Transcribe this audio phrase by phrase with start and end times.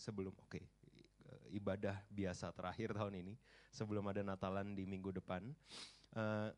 [0.00, 0.64] sebelum oke okay,
[1.52, 3.34] ibadah biasa terakhir tahun ini
[3.74, 5.50] sebelum ada Natalan di minggu depan.
[6.10, 6.50] Uh,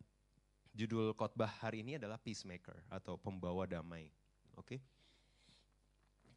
[0.73, 4.09] judul khotbah hari ini adalah peacemaker atau pembawa damai.
[4.56, 4.77] Oke.
[4.77, 4.80] Okay?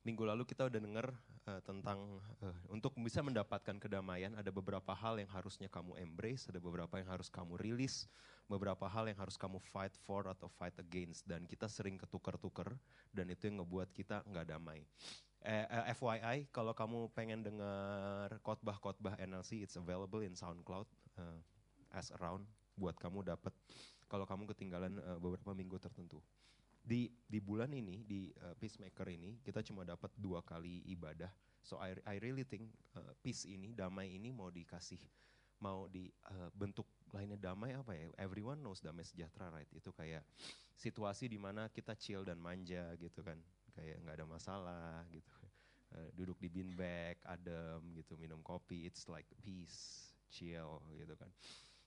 [0.05, 1.07] Minggu lalu kita udah dengar
[1.49, 6.61] uh, tentang uh, untuk bisa mendapatkan kedamaian ada beberapa hal yang harusnya kamu embrace, ada
[6.61, 8.05] beberapa yang harus kamu rilis,
[8.45, 12.77] beberapa hal yang harus kamu fight for atau fight against dan kita sering ketukar-tukar
[13.17, 14.85] dan itu yang ngebuat kita nggak damai.
[15.45, 20.89] Eh, eh, FYI, kalau kamu pengen dengar khotbah-khotbah NLC, it's available in SoundCloud
[21.21, 21.37] uh,
[21.93, 23.53] as around buat kamu dapat
[24.09, 26.17] kalau kamu ketinggalan uh, beberapa minggu tertentu.
[26.81, 31.29] Di di bulan ini di uh, peacemaker ini kita cuma dapat dua kali ibadah.
[31.61, 34.97] So I I really think uh, peace ini damai ini mau dikasih
[35.61, 38.09] mau di uh, bentuk lainnya damai apa ya?
[38.17, 39.69] Everyone knows damai sejahtera right?
[39.69, 40.25] Itu kayak
[40.73, 43.37] situasi di mana kita chill dan manja gitu kan
[43.75, 45.35] kayak nggak ada masalah gitu
[45.93, 51.29] uh, duduk di beanbag adem gitu minum kopi it's like peace chill gitu kan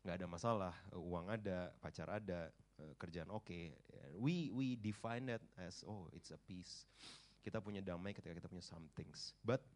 [0.05, 3.43] nggak ada masalah uang ada pacar ada Eh, kerjaan oke.
[3.43, 3.75] Okay.
[4.15, 6.87] We we define that as oh it's a peace.
[7.43, 9.35] Kita punya damai ketika kita punya some things.
[9.43, 9.67] But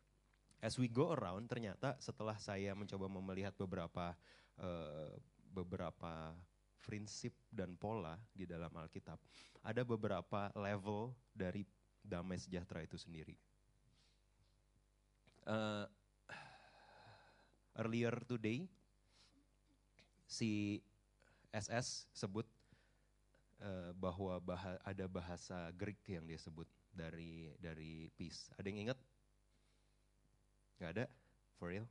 [0.62, 4.14] as we go around ternyata setelah saya mencoba melihat beberapa
[4.62, 5.18] uh,
[5.50, 6.30] beberapa
[6.78, 9.18] prinsip dan pola di dalam Alkitab,
[9.66, 11.66] ada beberapa level dari
[12.04, 13.38] damai sejahtera itu sendiri.
[15.42, 15.86] Uh,
[17.78, 18.68] earlier today,
[20.28, 20.82] si
[21.50, 22.46] SS sebut
[23.62, 28.52] uh, bahwa bah ada bahasa Greek yang dia sebut dari dari peace.
[28.60, 28.98] Ada yang ingat?
[30.78, 31.04] Gak ada?
[31.56, 31.86] For real?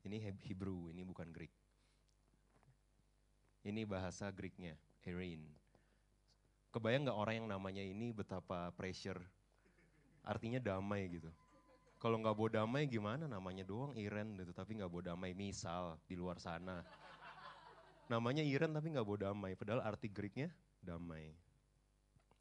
[0.00, 1.52] Ini Hebrew, ini bukan Greek.
[3.60, 4.72] Ini bahasa Greeknya,
[5.04, 5.44] Erein.
[6.72, 9.20] Kebayang nggak orang yang namanya ini betapa pressure?
[10.24, 11.30] Artinya damai gitu.
[12.00, 15.36] Kalau nggak bawa damai gimana namanya doang Iren gitu, tapi nggak bawa damai.
[15.36, 16.80] Misal di luar sana,
[18.08, 19.52] namanya Iren tapi nggak bawa damai.
[19.52, 20.48] Padahal arti Greeknya
[20.80, 21.28] damai.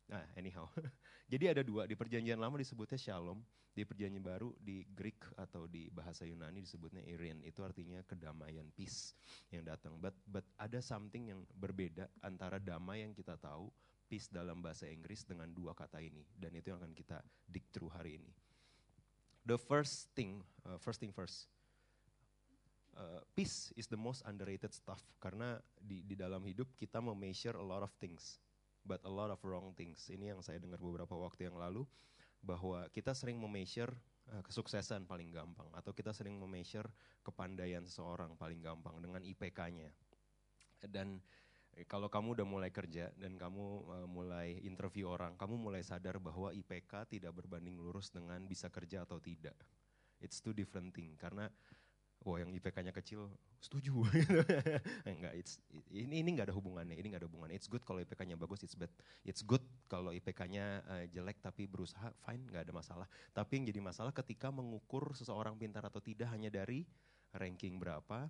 [0.09, 0.65] Nah, anyhow.
[1.31, 3.37] Jadi ada dua, di perjanjian lama disebutnya shalom,
[3.69, 7.45] di perjanjian baru di Greek atau di bahasa Yunani disebutnya Erin.
[7.45, 9.13] Itu artinya kedamaian, peace
[9.53, 10.01] yang datang.
[10.01, 13.69] But, but ada something yang berbeda antara damai yang kita tahu,
[14.09, 16.25] peace dalam bahasa Inggris dengan dua kata ini.
[16.33, 18.33] Dan itu yang akan kita dig through hari ini.
[19.45, 21.45] The first thing, uh, first thing first,
[22.97, 27.63] uh, peace is the most underrated stuff karena di di dalam hidup kita measure a
[27.63, 28.41] lot of things
[28.83, 30.09] but a lot of wrong things.
[30.09, 31.85] Ini yang saya dengar beberapa waktu yang lalu
[32.41, 33.91] bahwa kita sering measure
[34.31, 36.87] uh, kesuksesan paling gampang atau kita sering measure
[37.21, 39.91] kepandaian seseorang paling gampang dengan IPK-nya.
[40.87, 41.19] Dan
[41.87, 46.51] kalau kamu udah mulai kerja dan kamu uh, mulai interview orang, kamu mulai sadar bahwa
[46.51, 49.55] IPK tidak berbanding lurus dengan bisa kerja atau tidak.
[50.19, 51.47] It's two different thing karena
[52.27, 53.31] wah yang IPK-nya kecil
[53.63, 54.03] setuju.
[55.07, 57.55] Enggak it's ini ini enggak ada hubungannya ini enggak ada hubungannya.
[57.55, 58.91] It's good kalau IPK-nya bagus it's bad.
[59.23, 63.07] It's good kalau IPK-nya uh, jelek tapi berusaha fine enggak ada masalah.
[63.31, 66.83] Tapi yang jadi masalah ketika mengukur seseorang pintar atau tidak hanya dari
[67.31, 68.27] ranking berapa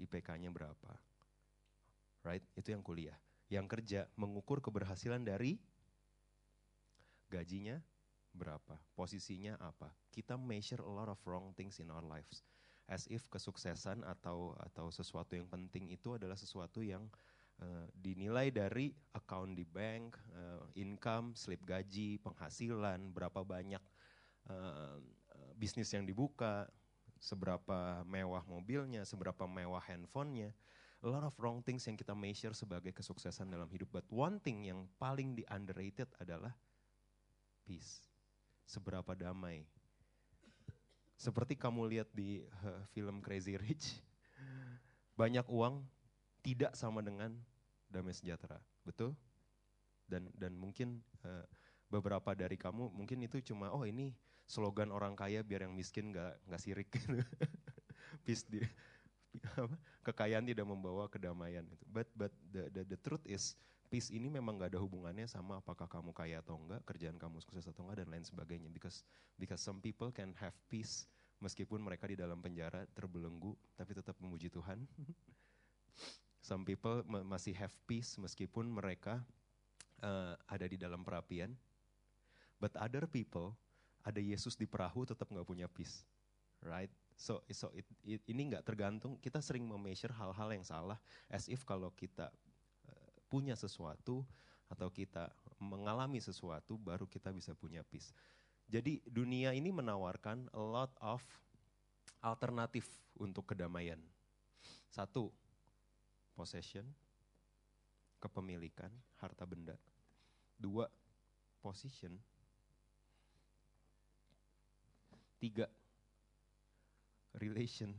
[0.00, 0.96] IPK-nya berapa
[2.28, 2.44] right?
[2.52, 3.16] Itu yang kuliah.
[3.48, 5.56] Yang kerja mengukur keberhasilan dari
[7.32, 7.80] gajinya
[8.36, 9.88] berapa posisinya apa.
[10.12, 12.44] Kita measure a lot of wrong things in our lives.
[12.88, 17.08] As if kesuksesan atau atau sesuatu yang penting itu adalah sesuatu yang
[17.60, 23.82] uh, dinilai dari account di bank, uh, income, slip gaji, penghasilan, berapa banyak
[24.48, 24.96] uh,
[25.58, 26.64] bisnis yang dibuka,
[27.18, 30.54] seberapa mewah mobilnya, seberapa mewah handphonenya.
[30.98, 33.86] A lot of wrong things yang kita measure sebagai kesuksesan dalam hidup.
[33.94, 36.50] But one thing yang paling di underrated adalah
[37.62, 38.02] peace.
[38.66, 39.62] Seberapa damai
[41.18, 43.98] seperti kamu lihat di uh, film Crazy Rich,
[45.18, 45.82] banyak uang
[46.46, 47.34] tidak sama dengan
[47.90, 49.18] damai sejahtera, betul?
[50.06, 51.42] Dan dan mungkin uh,
[51.90, 54.14] beberapa dari kamu mungkin itu cuma oh ini
[54.46, 56.88] slogan orang kaya biar yang miskin nggak nggak sirik.
[58.24, 58.62] Peace di
[60.06, 61.84] kekayaan tidak membawa kedamaian itu.
[61.88, 63.54] But but the, the the truth is
[63.88, 67.64] peace ini memang gak ada hubungannya sama apakah kamu kaya atau enggak, kerjaan kamu sukses
[67.68, 68.68] atau enggak dan lain sebagainya.
[68.68, 69.04] Because
[69.40, 71.08] because some people can have peace
[71.40, 74.84] meskipun mereka di dalam penjara terbelenggu, tapi tetap memuji Tuhan.
[76.48, 79.20] some people masih have peace meskipun mereka
[80.04, 81.52] uh, ada di dalam perapian.
[82.58, 83.54] But other people
[84.02, 86.02] ada Yesus di perahu tetap nggak punya peace,
[86.64, 86.90] right?
[87.18, 89.18] So, so it, it, ini nggak tergantung.
[89.18, 92.30] Kita sering memeasure hal-hal yang salah, as if kalau kita
[93.26, 94.22] punya sesuatu
[94.70, 95.28] atau kita
[95.58, 98.14] mengalami sesuatu baru kita bisa punya peace.
[98.68, 101.20] Jadi dunia ini menawarkan a lot of
[102.22, 102.86] alternatif
[103.18, 103.98] untuk kedamaian.
[104.88, 105.32] Satu,
[106.36, 106.84] possession,
[108.22, 109.74] kepemilikan, harta benda.
[110.54, 110.86] Dua,
[111.64, 112.14] position.
[115.38, 115.70] Tiga,
[117.38, 117.94] relation.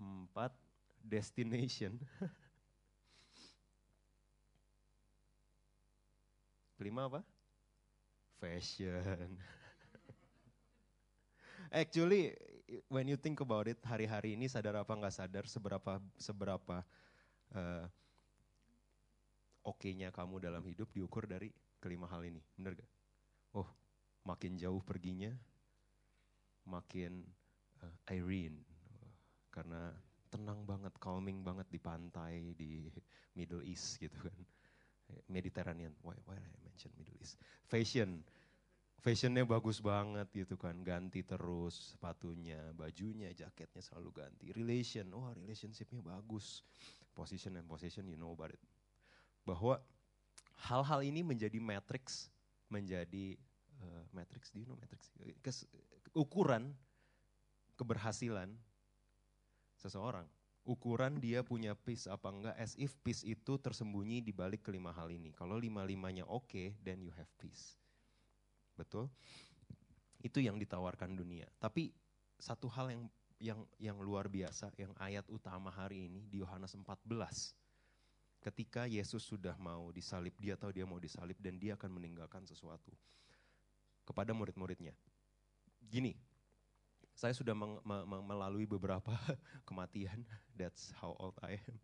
[0.00, 0.52] Empat,
[1.00, 1.98] destination.
[6.78, 7.24] Kelima apa?
[8.40, 9.38] Fashion.
[11.72, 12.34] Actually,
[12.88, 16.84] when you think about it, hari-hari ini sadar apa nggak sadar seberapa seberapa
[17.56, 17.86] uh,
[19.66, 21.50] oke-nya kamu dalam hidup diukur dari
[21.82, 22.90] kelima hal ini, bener gak?
[23.56, 23.68] Oh,
[24.26, 25.30] makin jauh perginya,
[26.66, 27.22] makin
[27.86, 28.58] uh, Irene,
[29.54, 29.94] karena
[30.26, 32.90] tenang banget, calming banget di pantai di
[33.38, 34.38] Middle East gitu kan.
[35.30, 37.38] Mediterranean, why, why I mention Middle East?
[37.70, 38.26] Fashion,
[38.98, 44.50] fashionnya bagus banget gitu kan, ganti terus sepatunya, bajunya, jaketnya selalu ganti.
[44.50, 46.66] Relation, oh, relationshipnya bagus.
[47.14, 48.60] Position and position, you know about it.
[49.46, 49.78] Bahwa
[50.68, 52.28] hal-hal ini menjadi matrix,
[52.66, 53.38] menjadi
[53.82, 55.10] uh, matrix, do you know matrix?
[55.42, 55.66] Kes,
[56.14, 56.72] ukuran
[57.76, 58.56] keberhasilan
[59.76, 60.24] seseorang
[60.66, 65.08] ukuran dia punya peace apa enggak as if peace itu tersembunyi di balik kelima hal
[65.08, 65.30] ini.
[65.30, 67.78] Kalau lima-limanya oke, okay, then you have peace.
[68.74, 69.08] Betul?
[70.20, 71.46] Itu yang ditawarkan dunia.
[71.62, 71.94] Tapi
[72.36, 73.02] satu hal yang
[73.38, 77.06] yang yang luar biasa yang ayat utama hari ini di Yohanes 14.
[78.42, 82.94] Ketika Yesus sudah mau disalib, dia tahu dia mau disalib dan dia akan meninggalkan sesuatu
[84.06, 84.94] kepada murid-muridnya.
[85.82, 86.14] Gini,
[87.16, 87.56] saya sudah
[88.22, 89.10] melalui beberapa
[89.68, 90.22] kematian.
[90.54, 91.76] That's how old I am.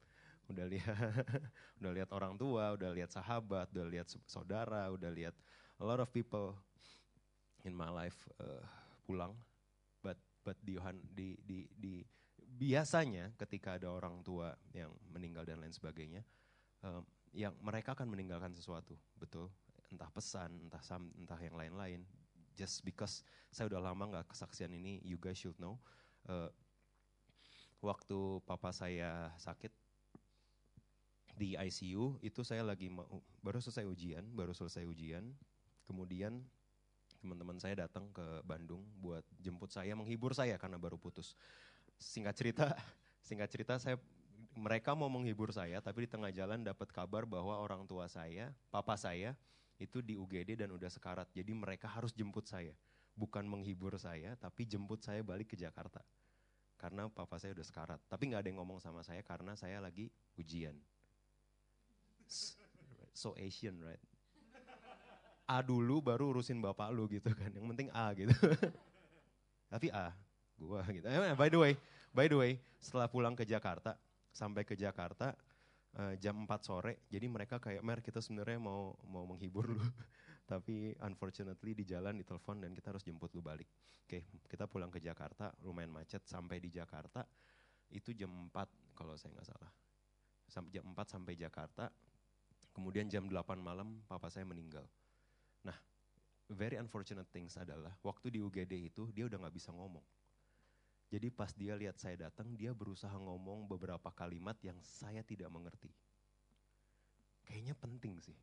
[0.53, 0.97] Udah lihat,
[1.83, 5.35] udah lihat orang tua, udah lihat sahabat, udah lihat saudara, udah lihat
[5.81, 6.55] a lot of people
[7.65, 8.63] in my life uh,
[9.09, 9.33] pulang.
[10.05, 10.77] But but di,
[11.15, 11.95] di, di, di
[12.53, 16.21] biasanya ketika ada orang tua yang meninggal dan lain sebagainya,
[16.85, 17.03] um,
[17.33, 19.49] yang mereka akan meninggalkan sesuatu, betul.
[19.93, 22.03] Entah pesan, entah sam, entah yang lain-lain
[22.57, 25.77] just because saya udah lama nggak kesaksian ini, you guys should know.
[26.29, 26.49] Uh,
[27.83, 29.73] waktu papa saya sakit
[31.37, 33.09] di ICU, itu saya lagi mau,
[33.41, 35.33] baru selesai ujian, baru selesai ujian,
[35.89, 36.45] kemudian
[37.19, 41.35] teman-teman saya datang ke Bandung buat jemput saya, menghibur saya karena baru putus.
[41.99, 42.67] Singkat cerita,
[43.27, 43.97] singkat cerita saya
[44.53, 49.01] mereka mau menghibur saya, tapi di tengah jalan dapat kabar bahwa orang tua saya, papa
[49.01, 49.33] saya,
[49.83, 51.27] itu di UGD dan udah sekarat.
[51.35, 52.71] Jadi mereka harus jemput saya.
[53.13, 56.01] Bukan menghibur saya, tapi jemput saya balik ke Jakarta.
[56.81, 58.01] Karena papa saya udah sekarat.
[58.07, 60.09] Tapi nggak ada yang ngomong sama saya karena saya lagi
[60.41, 60.79] ujian.
[63.13, 64.01] So Asian, right?
[65.45, 67.53] A dulu baru urusin bapak lu gitu kan.
[67.53, 68.33] Yang penting A gitu.
[69.73, 70.17] tapi A,
[70.57, 71.05] gua gitu.
[71.05, 71.73] Eh, by the way,
[72.15, 74.01] by the way, setelah pulang ke Jakarta,
[74.33, 75.37] sampai ke Jakarta,
[75.99, 77.05] uh, jam 4 sore.
[77.09, 79.81] Jadi mereka kayak, Mer kita sebenarnya mau mau menghibur lu.
[80.51, 83.69] Tapi unfortunately di jalan ditelepon dan kita harus jemput lu balik.
[84.05, 86.25] Oke, kita pulang ke Jakarta, lumayan macet.
[86.29, 87.25] Sampai di Jakarta
[87.93, 89.71] itu jam 4 kalau saya nggak salah.
[90.49, 91.89] Sampai jam 4 sampai Jakarta.
[92.73, 94.85] Kemudian jam 8 malam papa saya meninggal.
[95.65, 95.77] Nah,
[96.49, 100.05] very unfortunate things adalah waktu di UGD itu dia udah nggak bisa ngomong
[101.13, 105.93] jadi pas dia lihat saya datang, dia berusaha ngomong beberapa kalimat yang saya tidak mengerti.
[107.45, 108.39] Kayaknya penting sih.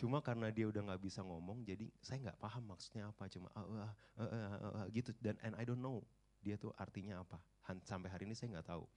[0.00, 3.28] Cuma karena dia udah nggak bisa ngomong, jadi saya nggak paham maksudnya apa.
[3.28, 5.12] Cuma uh, uh, uh, uh, uh, gitu.
[5.20, 6.00] Dan and I don't know
[6.40, 7.36] dia tuh artinya apa.
[7.84, 8.88] Sampai hari ini saya nggak tahu.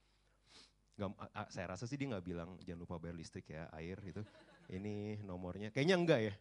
[0.96, 4.24] Gak, uh, saya rasa sih dia nggak bilang jangan lupa bayar listrik ya, air itu.
[4.72, 5.68] Ini nomornya.
[5.76, 6.34] Kayaknya enggak ya.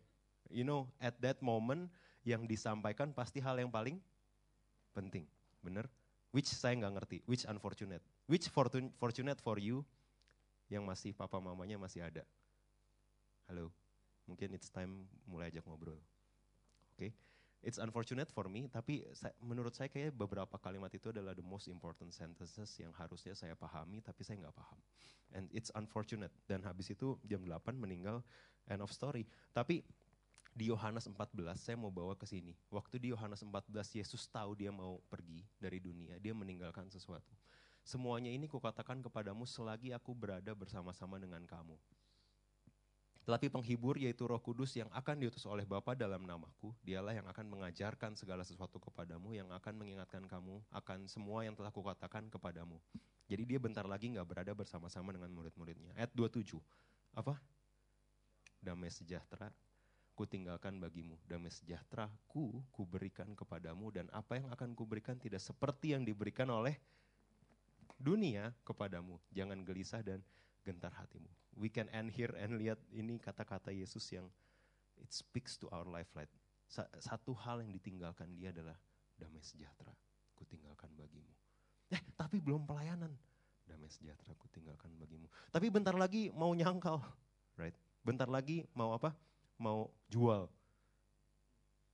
[0.48, 1.92] You know, at that moment
[2.24, 4.00] yang disampaikan pasti hal yang paling
[4.96, 5.28] penting
[5.64, 5.86] bener?
[6.30, 9.82] Which saya nggak ngerti, which unfortunate, which fortune, fortunate for you
[10.70, 12.22] yang masih papa mamanya masih ada.
[13.50, 13.74] Halo,
[14.30, 15.98] mungkin it's time mulai ajak ngobrol.
[16.94, 17.12] Oke, okay?
[17.66, 21.68] it's unfortunate for me, tapi saya, menurut saya kayak beberapa kalimat itu adalah the most
[21.68, 24.80] important sentences yang harusnya saya pahami, tapi saya nggak paham.
[25.36, 26.32] And it's unfortunate.
[26.48, 28.24] Dan habis itu jam 8 meninggal,
[28.70, 29.28] end of story.
[29.52, 29.84] Tapi
[30.60, 32.52] di Yohanes 14 saya mau bawa ke sini.
[32.68, 37.32] Waktu di Yohanes 14 Yesus tahu dia mau pergi dari dunia, dia meninggalkan sesuatu.
[37.88, 41.80] Semuanya ini kukatakan kepadamu selagi aku berada bersama-sama dengan kamu.
[43.24, 47.46] Tetapi penghibur yaitu roh kudus yang akan diutus oleh Bapa dalam namaku, dialah yang akan
[47.48, 52.84] mengajarkan segala sesuatu kepadamu, yang akan mengingatkan kamu akan semua yang telah kukatakan kepadamu.
[53.32, 55.96] Jadi dia bentar lagi nggak berada bersama-sama dengan murid-muridnya.
[55.96, 56.60] Ayat 27,
[57.16, 57.40] apa?
[58.60, 59.56] damai sejahtera
[60.20, 61.16] ku tinggalkan bagimu.
[61.24, 66.04] Damai sejahtera ku, ku berikan kepadamu dan apa yang akan ku berikan tidak seperti yang
[66.04, 66.76] diberikan oleh
[67.96, 69.16] dunia kepadamu.
[69.32, 70.20] Jangan gelisah dan
[70.68, 71.32] gentar hatimu.
[71.56, 74.28] We can end here and lihat ini kata-kata Yesus yang
[75.00, 76.28] it speaks to our life right.
[77.00, 78.76] Satu hal yang ditinggalkan dia adalah
[79.16, 79.96] damai sejahtera.
[80.36, 81.32] Ku tinggalkan bagimu.
[81.96, 83.16] Eh, tapi belum pelayanan
[83.64, 85.32] damai sejahtera ku tinggalkan bagimu.
[85.48, 87.00] Tapi bentar lagi mau nyangkal,
[87.56, 87.74] right?
[88.04, 89.16] Bentar lagi mau apa?
[89.60, 90.48] Mau jual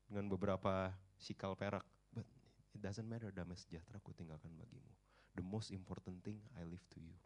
[0.05, 1.84] dengan beberapa sikal perak.
[2.13, 2.29] But
[2.72, 4.93] it doesn't matter, damai sejahtera ku tinggalkan bagimu.
[5.36, 7.17] The most important thing I live to you.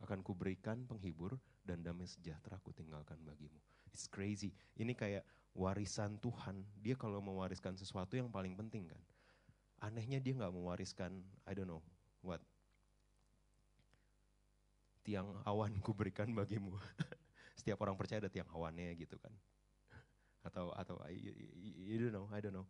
[0.00, 1.36] Akan kuberikan penghibur
[1.66, 3.58] dan damai sejahtera ku tinggalkan bagimu.
[3.92, 4.56] It's crazy.
[4.78, 6.64] Ini kayak warisan Tuhan.
[6.80, 9.02] Dia kalau mewariskan sesuatu yang paling penting kan.
[9.82, 11.82] Anehnya dia nggak mewariskan, I don't know,
[12.22, 12.40] what
[15.02, 16.78] tiang awan ku berikan bagimu.
[17.58, 19.34] Setiap orang percaya ada tiang awannya gitu kan.
[20.42, 22.66] Atau atau you, don't know, I don't know.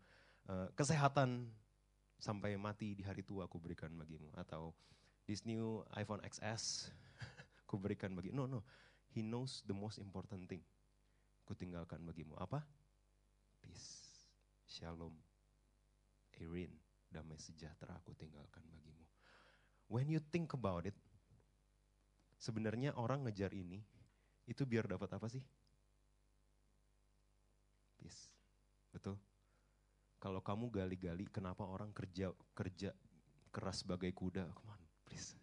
[0.47, 1.49] Uh, kesehatan
[2.21, 4.29] sampai mati di hari tua ku berikan bagimu.
[4.37, 4.76] Atau
[5.25, 6.93] this new iPhone XS
[7.69, 8.64] ku berikan bagi no no.
[9.12, 10.64] He knows the most important thing
[11.45, 12.37] ku tinggalkan bagimu.
[12.37, 12.64] Apa?
[13.61, 14.05] Peace.
[14.69, 15.12] Shalom.
[16.41, 16.73] Erin
[17.12, 19.05] damai sejahtera aku tinggalkan bagimu.
[19.93, 20.97] When you think about it
[22.43, 23.79] Sebenarnya orang ngejar ini,
[24.50, 25.38] itu biar dapat apa sih?
[28.92, 29.16] Betul.
[30.23, 32.94] Kalau kamu gali-gali, kenapa orang kerja kerja
[33.50, 34.47] keras sebagai kuda?
[34.54, 35.35] Come on, please.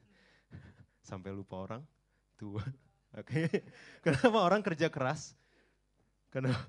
[1.10, 1.84] Sampai lupa orang
[2.40, 2.64] tua.
[3.20, 3.52] Oke.
[3.52, 3.68] Okay.
[4.06, 5.36] Kenapa orang kerja keras?
[6.32, 6.64] Kenapa?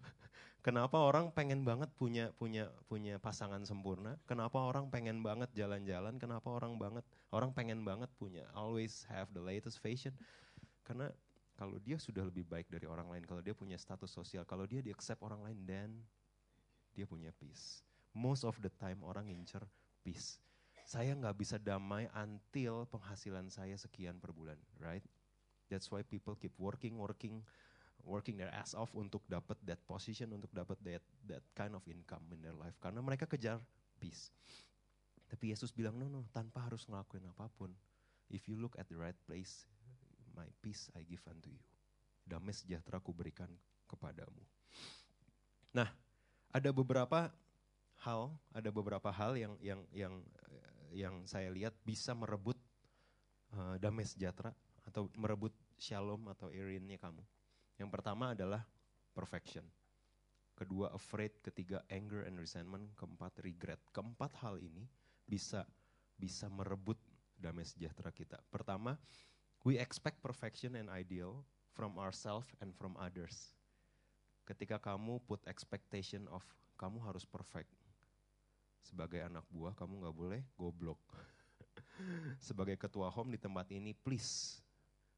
[0.60, 4.20] Kenapa orang pengen banget punya punya punya pasangan sempurna?
[4.28, 6.20] Kenapa orang pengen banget jalan-jalan?
[6.20, 10.12] Kenapa orang banget orang pengen banget punya always have the latest fashion?
[10.84, 11.08] Karena
[11.60, 14.80] kalau dia sudah lebih baik dari orang lain, kalau dia punya status sosial, kalau dia
[14.80, 15.90] di accept orang lain, dan
[16.96, 17.84] dia punya peace.
[18.16, 19.60] Most of the time orang incer
[20.00, 20.40] peace.
[20.88, 25.04] Saya nggak bisa damai until penghasilan saya sekian per bulan, right?
[25.68, 27.44] That's why people keep working, working,
[28.08, 32.24] working their ass off untuk dapat that position, untuk dapat that that kind of income
[32.32, 32.74] in their life.
[32.80, 33.60] Karena mereka kejar
[34.00, 34.32] peace.
[35.28, 37.70] Tapi Yesus bilang, no, no, tanpa harus ngelakuin apa pun.
[38.32, 39.68] If you look at the right place,
[40.40, 41.60] my peace I give unto you.
[42.24, 43.52] Damai sejahtera ku berikan
[43.84, 44.40] kepadamu.
[45.76, 45.92] Nah,
[46.48, 47.28] ada beberapa
[48.00, 50.14] hal, ada beberapa hal yang yang yang
[50.90, 52.56] yang saya lihat bisa merebut
[53.52, 54.50] uh, damai sejahtera
[54.88, 57.22] atau merebut shalom atau irinnya kamu.
[57.76, 58.64] Yang pertama adalah
[59.12, 59.64] perfection.
[60.56, 63.80] Kedua afraid, ketiga anger and resentment, keempat regret.
[63.94, 64.84] Keempat hal ini
[65.24, 65.64] bisa
[66.20, 67.00] bisa merebut
[67.40, 68.36] damai sejahtera kita.
[68.52, 68.92] Pertama,
[69.64, 71.44] we expect perfection and ideal
[71.76, 73.52] from ourselves and from others.
[74.48, 76.42] Ketika kamu put expectation of
[76.80, 77.70] kamu harus perfect.
[78.80, 80.98] Sebagai anak buah kamu nggak boleh goblok.
[82.48, 84.58] Sebagai ketua home di tempat ini, please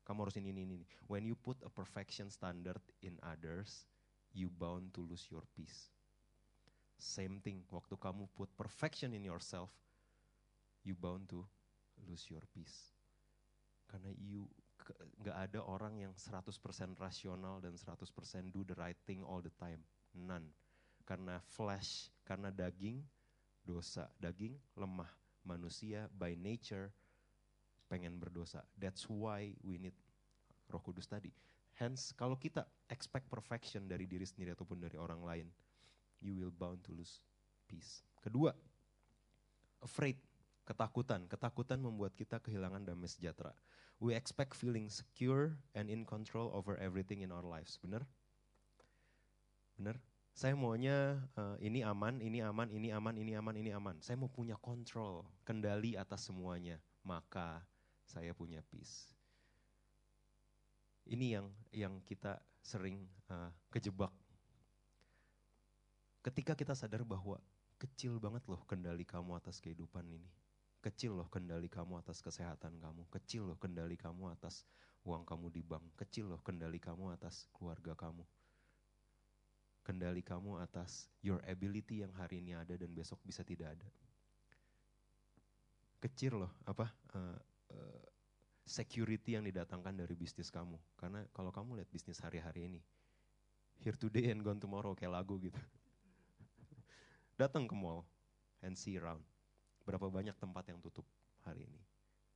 [0.02, 0.78] kamu harus ini, ini, ini.
[1.06, 3.86] When you put a perfection standard in others,
[4.34, 5.94] you bound to lose your peace.
[6.98, 9.70] Same thing, waktu kamu put perfection in yourself,
[10.82, 11.46] you bound to
[12.02, 12.91] lose your peace.
[13.92, 14.48] Karena you
[15.22, 16.48] nggak ada orang yang 100%
[16.96, 17.92] rasional dan 100%
[18.50, 19.84] do the right thing all the time.
[20.16, 20.48] None.
[21.04, 23.04] Karena flesh, karena daging,
[23.62, 24.08] dosa.
[24.16, 25.10] Daging lemah.
[25.44, 26.88] Manusia by nature
[27.90, 28.64] pengen berdosa.
[28.78, 29.94] That's why we need
[30.72, 31.28] Roh Kudus tadi.
[31.76, 35.46] Hence, kalau kita expect perfection dari diri sendiri ataupun dari orang lain,
[36.22, 37.18] you will bound to lose
[37.66, 38.06] peace.
[38.22, 38.54] Kedua,
[39.82, 40.16] afraid,
[40.72, 41.28] ketakutan.
[41.28, 43.52] Ketakutan membuat kita kehilangan damai sejahtera.
[44.00, 47.76] We expect feeling secure and in control over everything in our lives.
[47.78, 48.08] Benar?
[49.76, 50.00] Benar?
[50.32, 53.96] Saya maunya uh, ini aman, ini aman, ini aman, ini aman, ini aman.
[54.00, 56.80] Saya mau punya kontrol, kendali atas semuanya.
[57.04, 57.60] Maka
[58.08, 59.12] saya punya peace.
[61.04, 64.10] Ini yang yang kita sering uh, kejebak.
[66.24, 67.42] Ketika kita sadar bahwa
[67.76, 70.30] kecil banget loh kendali kamu atas kehidupan ini.
[70.82, 73.06] Kecil loh kendali kamu atas kesehatan kamu.
[73.06, 74.66] Kecil loh kendali kamu atas
[75.06, 75.86] uang kamu di bank.
[75.94, 78.26] Kecil loh kendali kamu atas keluarga kamu.
[79.86, 83.88] Kendali kamu atas your ability yang hari ini ada dan besok bisa tidak ada.
[86.02, 87.38] Kecil loh apa uh,
[87.70, 88.02] uh,
[88.66, 90.78] security yang didatangkan dari bisnis kamu.
[90.98, 92.82] Karena kalau kamu lihat bisnis hari-hari ini,
[93.78, 95.58] here today and gone tomorrow kayak lagu gitu.
[97.40, 98.02] Datang ke mall
[98.66, 99.22] and see around.
[99.82, 101.06] Berapa banyak tempat yang tutup
[101.42, 101.80] hari ini.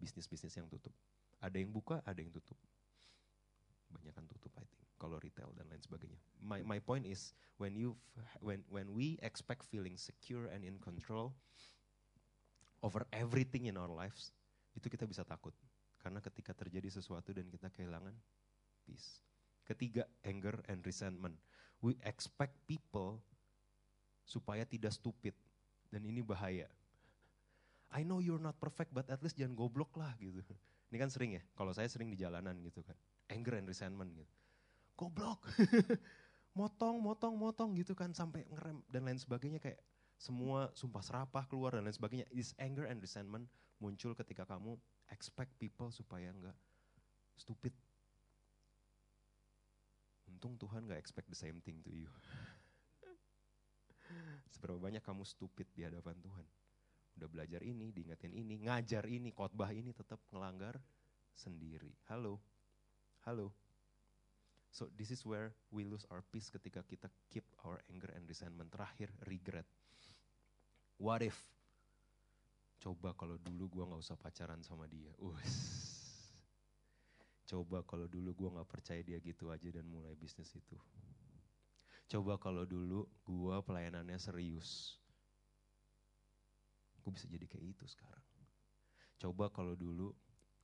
[0.03, 0.93] Bisnis-bisnis yang tutup.
[1.41, 2.59] Ada yang buka, ada yang tutup.
[3.93, 4.67] Banyak kan tutup I.
[4.97, 6.17] Kalau retail dan lain sebagainya.
[6.41, 7.93] my my point is when you
[8.41, 11.37] when when we expect feeling secure and in control
[12.81, 14.33] over everything in our lives,
[14.73, 15.53] itu kita bisa takut.
[16.01, 18.15] Karena ketika terjadi sesuatu dan kita kehilangan
[18.87, 19.21] peace.
[19.67, 21.35] Ketiga, anger and resentment.
[21.83, 23.19] We expect people
[24.23, 25.35] supaya tidak stupid.
[25.91, 26.71] Dan ini bahaya.
[27.95, 30.43] I know you're not perfect, but at least jangan goblok lah gitu.
[30.91, 32.97] Ini kan sering ya, kalau saya sering di jalanan gitu kan.
[33.31, 34.33] Anger and resentment gitu.
[34.99, 35.43] Goblok.
[36.59, 39.77] motong, motong, motong gitu kan sampai ngerem dan lain sebagainya kayak
[40.17, 42.27] semua sumpah serapah keluar dan lain sebagainya.
[42.33, 44.81] Is anger and resentment muncul ketika kamu
[45.13, 46.57] expect people supaya enggak
[47.37, 47.77] stupid.
[50.27, 52.09] Untung Tuhan nggak expect the same thing to you.
[54.55, 56.47] Seberapa banyak kamu stupid di hadapan Tuhan
[57.17, 60.77] udah belajar ini, diingetin ini, ngajar ini, khotbah ini tetap ngelanggar
[61.33, 61.93] sendiri.
[62.13, 62.37] Halo,
[63.25, 63.53] halo.
[64.69, 68.69] So this is where we lose our peace ketika kita keep our anger and resentment.
[68.69, 69.65] Terakhir, regret.
[71.01, 71.37] What if?
[72.77, 75.09] Coba kalau dulu gue gak usah pacaran sama dia.
[75.17, 75.57] Us.
[77.49, 80.77] Coba kalau dulu gue gak percaya dia gitu aja dan mulai bisnis itu.
[82.13, 85.01] Coba kalau dulu gue pelayanannya serius
[87.07, 88.27] gue bisa jadi kayak itu sekarang.
[89.23, 90.11] Coba kalau dulu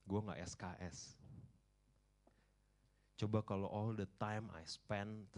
[0.03, 1.15] gue gak SKS.
[3.15, 5.31] Coba kalau all the time I spend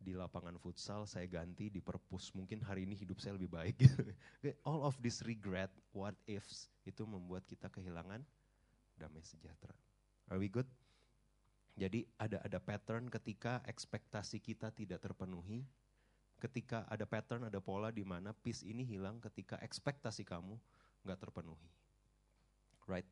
[0.00, 3.80] di lapangan futsal saya ganti di perpus mungkin hari ini hidup saya lebih baik
[4.68, 8.20] all of this regret what ifs itu membuat kita kehilangan
[9.00, 9.72] damai sejahtera
[10.28, 10.68] are we good
[11.80, 15.64] jadi ada ada pattern ketika ekspektasi kita tidak terpenuhi
[16.36, 20.56] ketika ada pattern, ada pola di mana peace ini hilang ketika ekspektasi kamu
[21.06, 21.70] nggak terpenuhi.
[22.86, 23.08] Right?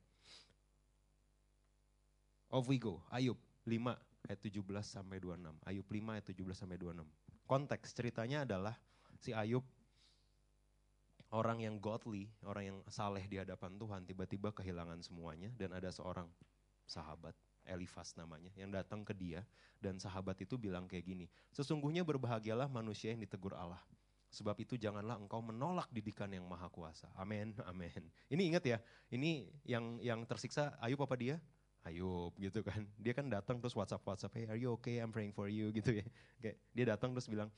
[2.52, 3.02] Off we go.
[3.10, 5.56] Ayub 5 ayat 17 sampai 26.
[5.66, 7.02] Ayub 5 ayat 17 sampai 26.
[7.44, 8.76] Konteks ceritanya adalah
[9.18, 9.64] si Ayub
[11.34, 16.30] orang yang godly, orang yang saleh di hadapan Tuhan tiba-tiba kehilangan semuanya dan ada seorang
[16.86, 19.40] sahabat Elifas namanya, yang datang ke dia
[19.80, 23.80] dan sahabat itu bilang kayak gini, sesungguhnya berbahagialah manusia yang ditegur Allah.
[24.34, 27.06] Sebab itu janganlah engkau menolak didikan yang maha kuasa.
[27.14, 28.02] Amin, amin.
[28.26, 28.78] Ini ingat ya,
[29.14, 31.38] ini yang yang tersiksa Ayub apa dia?
[31.86, 32.82] Ayub gitu kan.
[32.98, 34.98] Dia kan datang terus WhatsApp WhatsApp, hey are you okay?
[34.98, 36.06] I'm praying for you gitu ya.
[36.42, 37.52] Kayak dia datang terus bilang,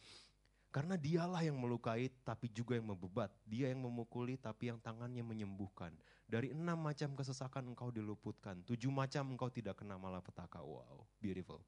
[0.76, 3.32] karena dialah yang melukai tapi juga yang membebat.
[3.48, 5.88] Dia yang memukuli tapi yang tangannya menyembuhkan.
[6.28, 8.60] Dari enam macam kesesakan engkau diluputkan.
[8.68, 10.60] Tujuh macam engkau tidak kena malapetaka.
[10.60, 11.64] Wow, beautiful.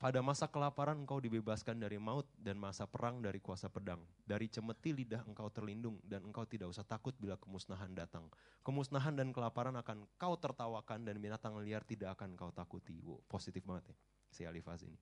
[0.00, 4.00] Pada masa kelaparan engkau dibebaskan dari maut dan masa perang dari kuasa pedang.
[4.24, 8.24] Dari cemeti lidah engkau terlindung dan engkau tidak usah takut bila kemusnahan datang.
[8.64, 13.04] Kemusnahan dan kelaparan akan kau tertawakan dan binatang liar tidak akan kau takuti.
[13.04, 13.96] Wow, positif banget ya
[14.32, 14.96] si Alifaz ini.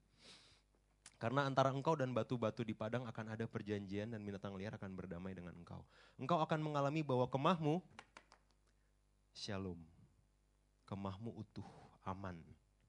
[1.18, 5.34] Karena antara engkau dan batu-batu di padang akan ada perjanjian dan binatang liar akan berdamai
[5.34, 5.82] dengan engkau.
[6.14, 7.82] Engkau akan mengalami bahwa kemahmu
[9.34, 9.82] shalom.
[10.86, 11.66] Kemahmu utuh,
[12.06, 12.38] aman,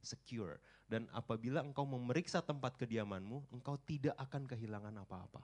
[0.05, 0.61] secure.
[0.85, 5.41] Dan apabila engkau memeriksa tempat kediamanmu, engkau tidak akan kehilangan apa-apa.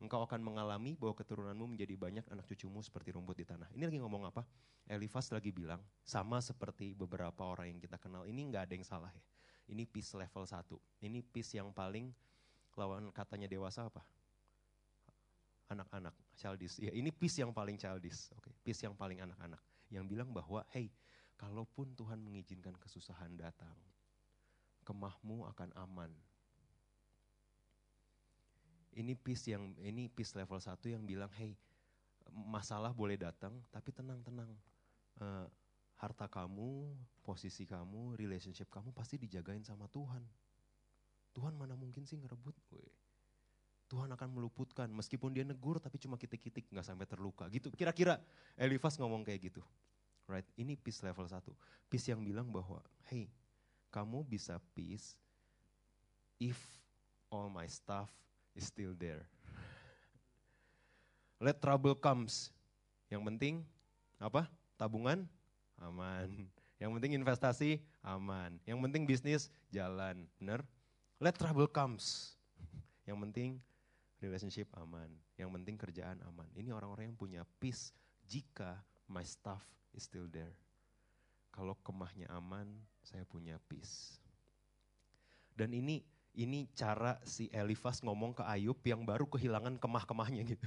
[0.00, 3.68] Engkau akan mengalami bahwa keturunanmu menjadi banyak anak cucumu seperti rumput di tanah.
[3.76, 4.42] Ini lagi ngomong apa?
[4.88, 9.12] Elifas lagi bilang, sama seperti beberapa orang yang kita kenal, ini nggak ada yang salah
[9.12, 9.24] ya
[9.68, 10.60] ini peace level 1.
[11.04, 12.12] Ini peace yang paling
[12.76, 14.04] lawan katanya dewasa apa?
[15.72, 16.76] Anak-anak, childish.
[16.76, 18.28] Ya, ini peace yang paling childish.
[18.36, 18.54] Oke, okay.
[18.60, 19.60] peace yang paling anak-anak.
[19.88, 20.92] Yang bilang bahwa, hey,
[21.40, 23.72] kalaupun Tuhan mengizinkan kesusahan datang,
[24.84, 26.12] kemahmu akan aman.
[28.94, 31.56] Ini peace yang ini peace level 1 yang bilang, hey,
[32.30, 34.52] masalah boleh datang, tapi tenang-tenang.
[35.18, 35.48] Uh,
[35.98, 36.90] harta kamu,
[37.22, 40.22] posisi kamu, relationship kamu pasti dijagain sama Tuhan.
[41.34, 42.54] Tuhan mana mungkin sih ngerebut?
[42.70, 42.86] gue.
[43.84, 47.46] Tuhan akan meluputkan, meskipun dia negur tapi cuma kitik-kitik, nggak sampai terluka.
[47.52, 48.18] Gitu, kira-kira
[48.56, 49.62] Elifas ngomong kayak gitu.
[50.24, 51.52] Right, ini peace level satu.
[51.92, 52.80] Peace yang bilang bahwa,
[53.12, 53.28] hey,
[53.92, 55.12] kamu bisa peace
[56.40, 56.56] if
[57.28, 58.08] all my stuff
[58.56, 59.28] is still there.
[61.36, 62.48] Let trouble comes.
[63.12, 63.54] Yang penting
[64.16, 64.48] apa?
[64.80, 65.28] Tabungan
[65.84, 66.48] aman.
[66.80, 67.70] Yang penting investasi,
[68.02, 68.58] aman.
[68.64, 70.26] Yang penting bisnis, jalan.
[70.40, 70.64] Bener?
[71.22, 72.34] Let trouble comes.
[73.04, 73.50] Yang penting
[74.18, 75.08] relationship aman.
[75.36, 76.48] Yang penting kerjaan aman.
[76.56, 77.92] Ini orang-orang yang punya peace
[78.24, 80.56] jika my stuff is still there.
[81.54, 82.66] Kalau kemahnya aman,
[83.04, 84.18] saya punya peace.
[85.54, 86.02] Dan ini
[86.34, 90.66] ini cara si Elifas ngomong ke Ayub yang baru kehilangan kemah-kemahnya gitu.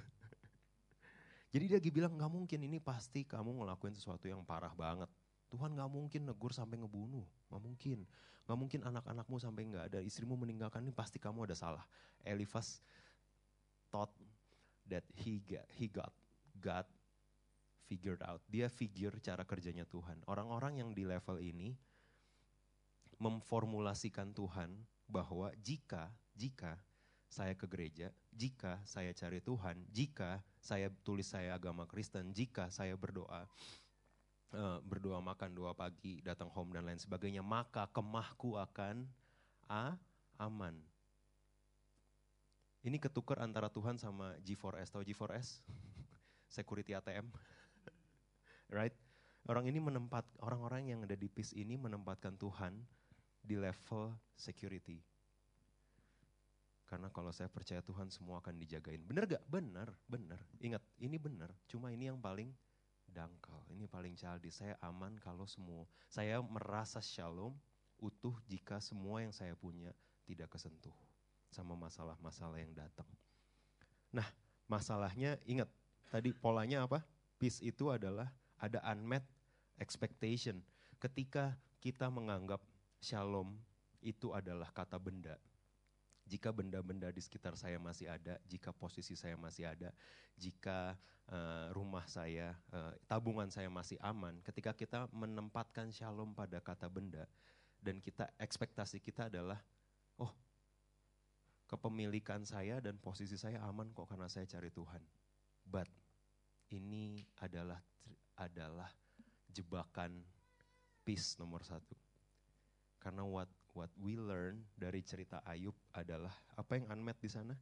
[1.57, 5.09] Jadi dia bilang nggak mungkin ini pasti kamu ngelakuin sesuatu yang parah banget.
[5.49, 8.05] Tuhan nggak mungkin negur sampai ngebunuh, nggak mungkin.
[8.45, 11.81] Nggak mungkin anak-anakmu sampai nggak ada, istrimu meninggalkan ini pasti kamu ada salah.
[12.21, 12.77] Elifas
[13.89, 14.13] thought
[14.85, 16.13] that he got, he got
[16.61, 16.85] God
[17.89, 18.45] figured out.
[18.45, 20.21] Dia figure cara kerjanya Tuhan.
[20.29, 21.73] Orang-orang yang di level ini
[23.17, 24.77] memformulasikan Tuhan
[25.09, 26.77] bahwa jika jika
[27.25, 32.93] saya ke gereja, jika saya cari Tuhan, jika saya tulis saya agama Kristen, jika saya
[32.93, 33.49] berdoa,
[34.53, 39.09] uh, berdoa makan doa pagi, datang home dan lain sebagainya, maka kemahku akan
[39.65, 39.97] a,
[40.37, 40.77] aman.
[42.85, 44.93] Ini ketukar antara Tuhan sama G4S.
[44.93, 45.65] Tahu G4S?
[46.61, 47.27] Security ATM.
[48.77, 48.93] right?
[49.49, 52.77] Orang ini menempat orang-orang yang ada di PIS ini menempatkan Tuhan
[53.41, 55.16] di level security
[56.87, 59.03] karena kalau saya percaya Tuhan semua akan dijagain.
[59.03, 59.43] Bener gak?
[59.51, 60.39] Bener, bener.
[60.63, 61.51] Ingat, ini bener.
[61.67, 62.55] Cuma ini yang paling
[63.11, 63.59] dangkal.
[63.67, 64.63] Ini paling childish.
[64.63, 65.83] Saya aman kalau semua.
[66.07, 67.51] Saya merasa shalom,
[67.99, 69.91] utuh jika semua yang saya punya
[70.23, 70.95] tidak kesentuh.
[71.51, 73.07] Sama masalah-masalah yang datang.
[74.15, 74.27] Nah,
[74.71, 75.67] masalahnya ingat,
[76.07, 77.03] tadi polanya apa?
[77.35, 78.31] Peace itu adalah
[78.63, 79.27] ada unmet
[79.75, 80.63] expectation.
[81.03, 82.63] Ketika kita menganggap
[83.03, 83.59] shalom
[83.99, 85.35] itu adalah kata benda,
[86.27, 89.95] jika benda-benda di sekitar saya masih ada, jika posisi saya masih ada,
[90.35, 90.99] jika
[91.31, 97.23] uh, rumah saya, uh, tabungan saya masih aman, ketika kita menempatkan shalom pada kata benda,
[97.79, 99.63] dan kita ekspektasi kita adalah,
[100.19, 100.35] oh
[101.67, 105.03] kepemilikan saya dan posisi saya aman kok karena saya cari Tuhan.
[105.67, 105.91] But
[106.71, 107.83] ini adalah
[108.39, 108.87] adalah
[109.51, 110.23] jebakan
[111.03, 111.95] peace nomor satu.
[113.03, 117.53] Karena what what we learn dari cerita Ayub adalah apa yang unmet di sana?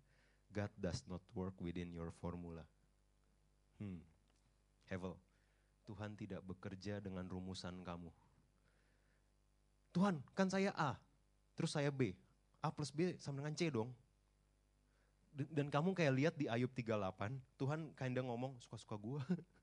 [0.47, 2.63] God does not work within your formula.
[3.75, 3.99] Hmm.
[4.87, 5.19] Hevel,
[5.83, 8.07] Tuhan tidak bekerja dengan rumusan kamu.
[9.91, 10.95] Tuhan, kan saya A,
[11.59, 12.15] terus saya B.
[12.63, 13.91] A plus B sama dengan C dong.
[15.35, 19.19] Dan kamu kayak lihat di Ayub 38, Tuhan kinda ngomong, suka-suka gue.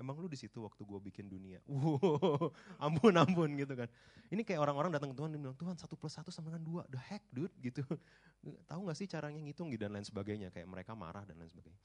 [0.00, 1.60] emang lu di situ waktu gue bikin dunia.
[1.70, 3.86] Wow, ampun ampun gitu kan.
[4.32, 6.82] Ini kayak orang-orang datang ke Tuhan dan bilang, Tuhan satu plus satu sama dengan dua,
[6.88, 7.84] the heck dude gitu.
[8.70, 10.48] Tahu gak sih caranya ngitung gitu dan lain sebagainya.
[10.48, 11.78] Kayak mereka marah dan lain sebagainya.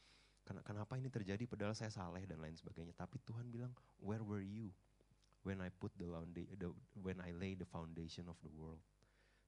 [0.46, 2.94] Kenapa ini terjadi padahal saya saleh dan lain sebagainya.
[2.96, 4.70] Tapi Tuhan bilang, where were you
[5.46, 8.82] when I put the, the when I lay the foundation of the world.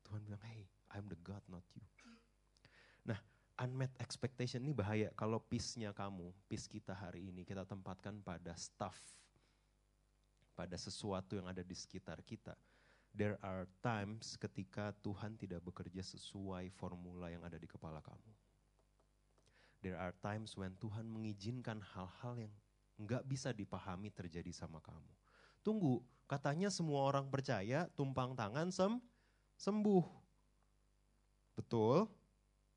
[0.06, 1.84] Tuhan bilang, hey, I'm the God, not you.
[3.04, 3.20] Nah,
[3.58, 8.98] unmet expectation ini bahaya kalau peace-nya kamu, peace kita hari ini kita tempatkan pada stuff,
[10.54, 12.54] pada sesuatu yang ada di sekitar kita.
[13.18, 18.32] There are times ketika Tuhan tidak bekerja sesuai formula yang ada di kepala kamu.
[19.82, 22.54] There are times when Tuhan mengizinkan hal-hal yang
[22.98, 25.10] nggak bisa dipahami terjadi sama kamu.
[25.66, 29.02] Tunggu, katanya semua orang percaya tumpang tangan sem
[29.58, 30.06] sembuh.
[31.58, 32.06] Betul?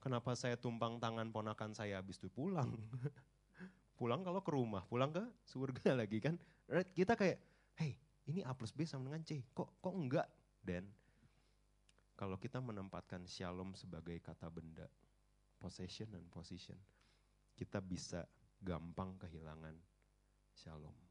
[0.00, 2.72] Kenapa saya tumpang tangan ponakan saya habis itu pulang?
[4.00, 6.40] pulang kalau ke rumah, pulang ke surga lagi kan.
[6.96, 7.36] Kita kayak,
[7.76, 10.24] hey ini A plus B sama dengan C, kok kok enggak?
[10.64, 10.88] Dan
[12.16, 14.88] kalau kita menempatkan shalom sebagai kata benda,
[15.60, 16.76] possession dan position,
[17.56, 18.24] kita bisa
[18.60, 19.76] gampang kehilangan
[20.56, 21.09] shalom.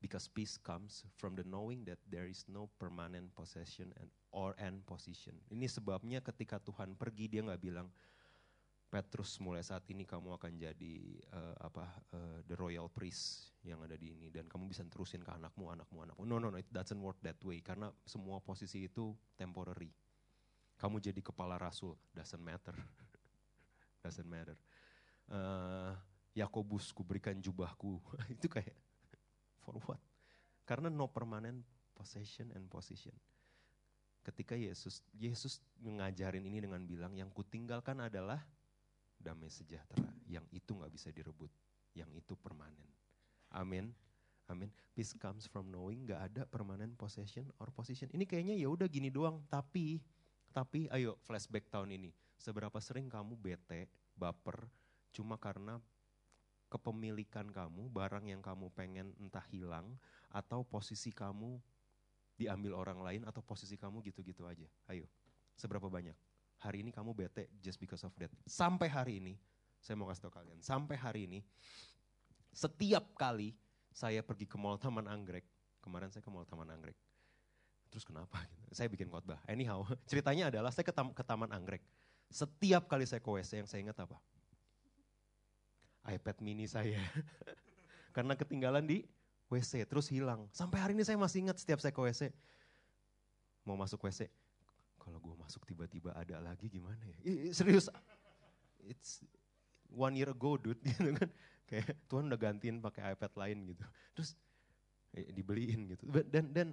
[0.00, 4.80] Because peace comes from the knowing that there is no permanent possession and or and
[4.88, 5.36] position.
[5.52, 7.92] Ini sebabnya ketika Tuhan pergi dia nggak bilang
[8.90, 10.94] Petrus mulai saat ini kamu akan jadi
[11.30, 15.30] uh, apa uh, the royal priest yang ada di ini dan kamu bisa terusin ke
[15.30, 16.26] anakmu, anakmu, anakmu.
[16.26, 19.94] No, no, no, it doesn't work that way karena semua posisi itu temporary.
[20.74, 22.74] Kamu jadi kepala rasul, doesn't matter,
[24.02, 24.58] doesn't matter.
[25.30, 25.94] Uh,
[26.34, 28.02] Yakobus, kuberikan jubahku,
[28.34, 28.74] itu kayak
[29.60, 30.00] For what?
[30.64, 31.62] Karena no permanent
[31.96, 33.12] possession and position.
[34.20, 38.40] Ketika Yesus Yesus mengajarin ini dengan bilang yang kutinggalkan adalah
[39.16, 41.52] damai sejahtera, yang itu nggak bisa direbut,
[41.96, 42.88] yang itu permanen.
[43.52, 43.92] Amin.
[44.50, 44.72] Amin.
[44.96, 48.10] Peace comes from knowing nggak ada permanent possession or position.
[48.10, 50.02] Ini kayaknya ya udah gini doang, tapi
[50.50, 52.10] tapi ayo flashback tahun ini.
[52.34, 53.86] Seberapa sering kamu bete,
[54.18, 54.66] baper
[55.14, 55.78] cuma karena
[56.70, 59.98] kepemilikan kamu, barang yang kamu pengen entah hilang,
[60.30, 61.58] atau posisi kamu
[62.38, 64.70] diambil orang lain, atau posisi kamu gitu-gitu aja.
[64.86, 65.10] Ayo,
[65.58, 66.14] seberapa banyak?
[66.62, 68.30] Hari ini kamu bete just because of that.
[68.46, 69.34] Sampai hari ini,
[69.82, 71.40] saya mau kasih tau kalian, sampai hari ini,
[72.54, 73.58] setiap kali
[73.90, 75.44] saya pergi ke Mall Taman Anggrek,
[75.82, 76.96] kemarin saya ke Mall Taman Anggrek,
[77.90, 78.38] terus kenapa?
[78.70, 79.42] Saya bikin khotbah.
[79.50, 81.82] Anyhow, ceritanya adalah saya ke, tam ke Taman Anggrek.
[82.30, 84.14] Setiap kali saya ke WC yang saya ingat apa?
[86.06, 86.98] iPad mini saya.
[88.16, 89.04] Karena ketinggalan di
[89.50, 90.46] WC, terus hilang.
[90.54, 92.30] Sampai hari ini saya masih ingat setiap saya ke WC.
[93.66, 94.30] Mau masuk WC,
[95.00, 97.18] kalau gue masuk tiba-tiba ada lagi gimana ya?
[97.50, 97.88] serius,
[98.84, 99.24] it's
[99.90, 101.30] one year ago dude gitu kan.
[101.66, 103.84] Kayak Tuhan udah gantiin pakai iPad lain gitu.
[104.14, 104.30] Terus
[105.14, 106.04] eh, dibeliin gitu.
[106.28, 106.68] Dan dan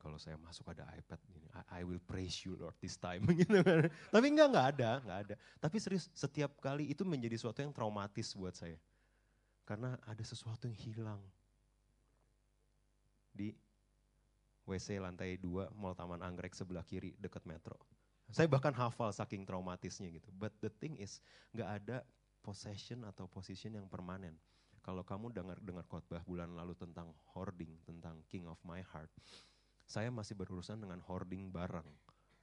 [0.00, 3.60] kalau saya masuk ada iPad ini, I, I will praise you Lord this time gitu
[3.60, 3.92] kan.
[4.08, 5.34] Tapi enggak enggak ada, enggak ada.
[5.60, 8.80] Tapi serius setiap kali itu menjadi sesuatu yang traumatis buat saya.
[9.68, 11.20] Karena ada sesuatu yang hilang.
[13.30, 13.52] Di
[14.64, 17.76] WC lantai 2 Mall Taman Anggrek sebelah kiri dekat metro.
[18.30, 20.30] Saya bahkan hafal saking traumatisnya gitu.
[20.32, 21.20] But the thing is,
[21.52, 21.96] nggak ada
[22.40, 24.38] possession atau position yang permanen.
[24.80, 29.12] Kalau kamu dengar dengar khotbah bulan lalu tentang hoarding, tentang King of My Heart,
[29.90, 31.90] saya masih berurusan dengan hoarding barang.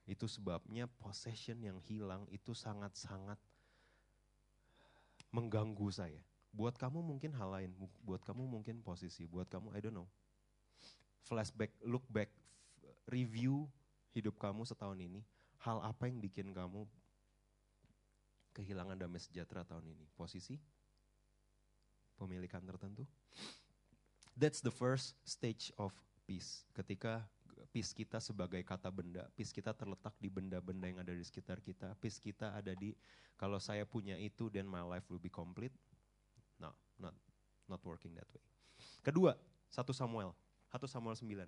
[0.04, 3.40] Itu sebabnya possession yang hilang itu sangat-sangat
[5.32, 6.20] mengganggu saya.
[6.52, 7.72] Buat kamu mungkin hal lain,
[8.04, 10.12] buat kamu mungkin posisi, buat kamu I don't know.
[11.24, 12.28] Flashback, look back,
[13.08, 13.64] review
[14.12, 15.24] hidup kamu setahun ini,
[15.64, 16.84] hal apa yang bikin kamu
[18.52, 20.04] kehilangan damai sejahtera tahun ini?
[20.20, 20.60] Posisi?
[22.20, 23.08] Pemilikan tertentu?
[24.36, 25.96] That's the first stage of
[26.28, 26.68] peace.
[26.76, 27.24] Ketika
[27.78, 31.94] peace kita sebagai kata benda, peace kita terletak di benda-benda yang ada di sekitar kita,
[32.02, 32.90] peace kita ada di
[33.38, 35.70] kalau saya punya itu then my life will be complete.
[36.58, 37.14] No, not
[37.70, 38.42] not working that way.
[39.06, 39.38] Kedua,
[39.70, 40.34] satu Samuel,
[40.74, 41.46] satu Samuel 9.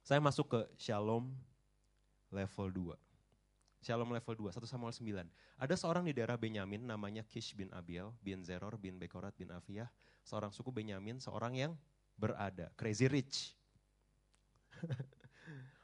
[0.00, 1.28] Saya masuk ke Shalom
[2.32, 3.84] level 2.
[3.84, 5.28] Shalom level 2, satu Samuel 9.
[5.60, 9.92] Ada seorang di daerah Benyamin namanya Kish bin Abiel, bin Zeror, bin Bekorat, bin Afiyah.
[10.24, 11.76] Seorang suku Benyamin, seorang yang
[12.16, 13.60] berada, crazy rich.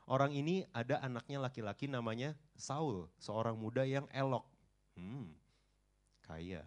[0.08, 4.48] Orang ini ada anaknya laki-laki namanya Saul, seorang muda yang elok.
[4.96, 5.36] Hmm,
[6.24, 6.64] kaya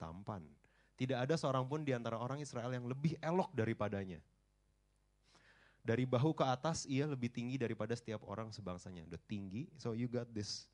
[0.00, 0.48] tampan.
[0.94, 4.22] Tidak ada seorang pun di antara orang Israel yang lebih elok daripadanya.
[5.84, 9.04] Dari bahu ke atas ia lebih tinggi daripada setiap orang sebangsanya.
[9.04, 10.64] Udah tinggi, so you got this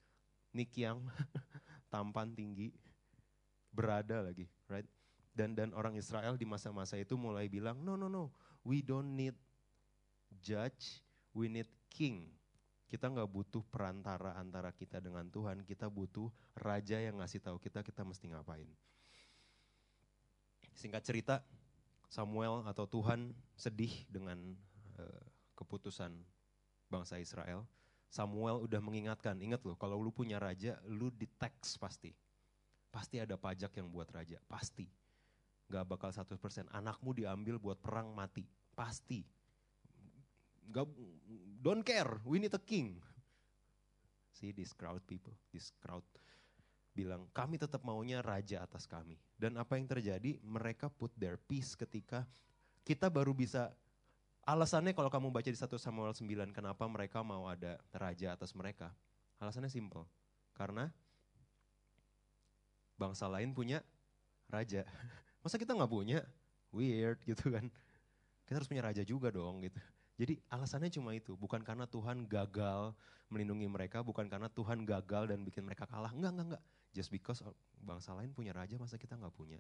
[0.55, 1.03] Nick yang
[1.93, 2.71] tampan tinggi,
[3.75, 4.87] berada lagi, right?
[5.35, 8.31] Dan dan orang Israel di masa-masa itu mulai bilang, no no no,
[8.63, 9.35] we don't need
[10.39, 11.03] judge,
[11.35, 12.31] we need king.
[12.91, 16.27] Kita nggak butuh perantara antara kita dengan Tuhan, kita butuh
[16.59, 18.67] raja yang ngasih tahu kita kita mesti ngapain.
[20.75, 21.37] Singkat cerita,
[22.11, 24.59] Samuel atau Tuhan sedih dengan
[24.99, 26.11] uh, keputusan
[26.91, 27.63] bangsa Israel.
[28.11, 32.11] Samuel udah mengingatkan, ingat loh kalau lu punya raja, lu di pasti.
[32.91, 34.91] Pasti ada pajak yang buat raja, pasti.
[35.71, 38.43] Gak bakal 100%, anakmu diambil buat perang mati,
[38.75, 39.23] pasti.
[40.71, 40.87] Gak,
[41.59, 43.03] don't care, we need a king.
[44.31, 46.07] See this crowd people, this crowd
[46.91, 49.19] bilang kami tetap maunya raja atas kami.
[49.39, 50.37] Dan apa yang terjadi?
[50.43, 52.27] Mereka put their peace ketika
[52.83, 53.71] kita baru bisa
[54.45, 58.91] alasannya kalau kamu baca di 1 Samuel 9 kenapa mereka mau ada raja atas mereka.
[59.39, 60.05] Alasannya simple.
[60.53, 60.91] Karena
[62.99, 63.81] bangsa lain punya
[64.51, 64.85] raja.
[65.43, 66.21] Masa kita nggak punya?
[66.75, 67.71] Weird gitu kan.
[68.45, 69.81] Kita harus punya raja juga dong gitu.
[70.21, 72.93] Jadi alasannya cuma itu, bukan karena Tuhan gagal
[73.33, 76.13] melindungi mereka, bukan karena Tuhan gagal dan bikin mereka kalah.
[76.13, 76.65] Enggak, enggak, enggak.
[76.93, 77.41] Just because
[77.81, 79.57] bangsa lain punya raja, masa kita nggak punya?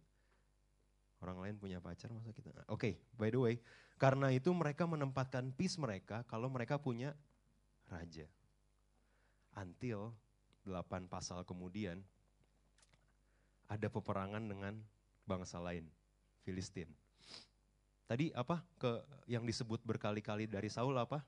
[1.25, 3.55] Orang lain punya pacar, masa kita Oke, okay, by the way,
[3.96, 7.16] karena itu mereka menempatkan peace mereka kalau mereka punya
[7.88, 8.29] raja.
[9.57, 10.12] Until
[10.61, 12.05] delapan pasal kemudian,
[13.64, 14.77] ada peperangan dengan
[15.25, 15.88] bangsa lain,
[16.44, 16.92] Filistin.
[18.11, 18.90] Tadi apa ke
[19.31, 21.23] yang disebut berkali-kali dari Saul apa?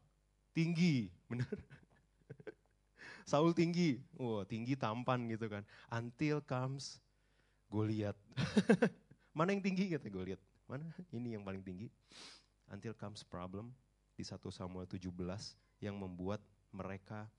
[0.51, 1.55] Tinggi, benar.
[3.23, 5.63] Saul tinggi, wow, tinggi tampan gitu kan.
[5.95, 6.99] Until comes
[7.71, 8.19] Goliat.
[9.39, 10.43] Mana yang tinggi kata Goliat?
[10.67, 10.91] Mana?
[11.15, 11.87] Ini yang paling tinggi.
[12.67, 13.71] Until comes problem
[14.19, 15.07] di 1 Samuel 17
[15.79, 16.43] yang membuat
[16.75, 17.31] mereka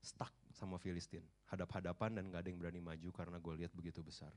[0.00, 1.28] stuck sama Filistin.
[1.52, 4.32] Hadap-hadapan dan gak ada yang berani maju karena Goliat begitu besar.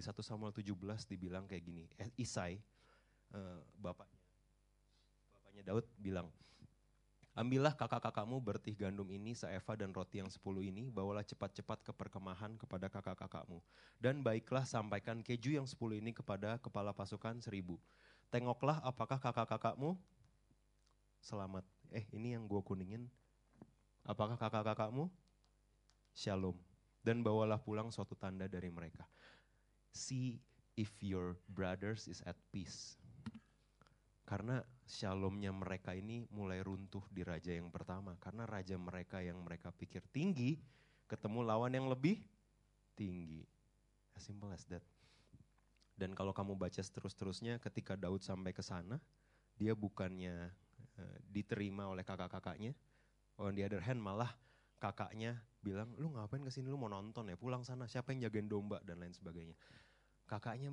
[0.00, 2.56] Di 1 Samuel 17 dibilang kayak gini, eh, Isai,
[3.36, 4.16] uh, bapaknya,
[5.36, 6.32] bapaknya Daud bilang,
[7.36, 12.56] Ambillah kakak-kakakmu bertih gandum ini seeva dan roti yang sepuluh ini, bawalah cepat-cepat ke perkemahan
[12.56, 13.60] kepada kakak-kakakmu.
[14.00, 17.76] Dan baiklah sampaikan keju yang sepuluh ini kepada kepala pasukan seribu.
[18.32, 20.00] Tengoklah apakah kakak-kakakmu
[21.20, 21.68] selamat.
[21.92, 23.04] Eh ini yang gue kuningin.
[24.08, 25.12] Apakah kakak-kakakmu?
[26.16, 26.56] Shalom.
[27.04, 29.04] Dan bawalah pulang suatu tanda dari mereka
[29.90, 30.38] see
[30.78, 32.96] if your brothers is at peace.
[34.24, 38.14] Karena shalomnya mereka ini mulai runtuh di raja yang pertama.
[38.22, 40.56] Karena raja mereka yang mereka pikir tinggi,
[41.10, 42.22] ketemu lawan yang lebih
[42.94, 43.42] tinggi.
[44.14, 44.86] As simple as that.
[45.98, 48.96] Dan kalau kamu baca terus-terusnya ketika Daud sampai ke sana,
[49.58, 50.48] dia bukannya
[50.96, 52.72] uh, diterima oleh kakak-kakaknya.
[53.36, 54.32] On the other hand malah
[54.80, 58.48] kakaknya bilang, lu ngapain ke sini, lu mau nonton ya, pulang sana, siapa yang jagain
[58.48, 59.52] domba dan lain sebagainya.
[60.24, 60.72] Kakaknya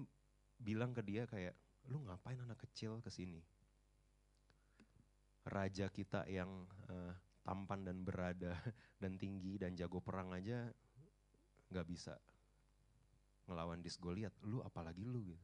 [0.58, 1.54] bilang ke dia kayak,
[1.92, 3.44] lu ngapain anak kecil ke sini?
[5.48, 7.12] Raja kita yang uh,
[7.44, 8.56] tampan dan berada
[9.04, 10.68] dan tinggi dan jago perang aja
[11.68, 12.16] nggak bisa
[13.48, 15.44] ngelawan dis Goliat, lu apalagi lu gitu.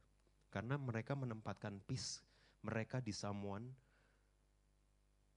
[0.52, 2.20] Karena mereka menempatkan peace
[2.64, 3.68] mereka di someone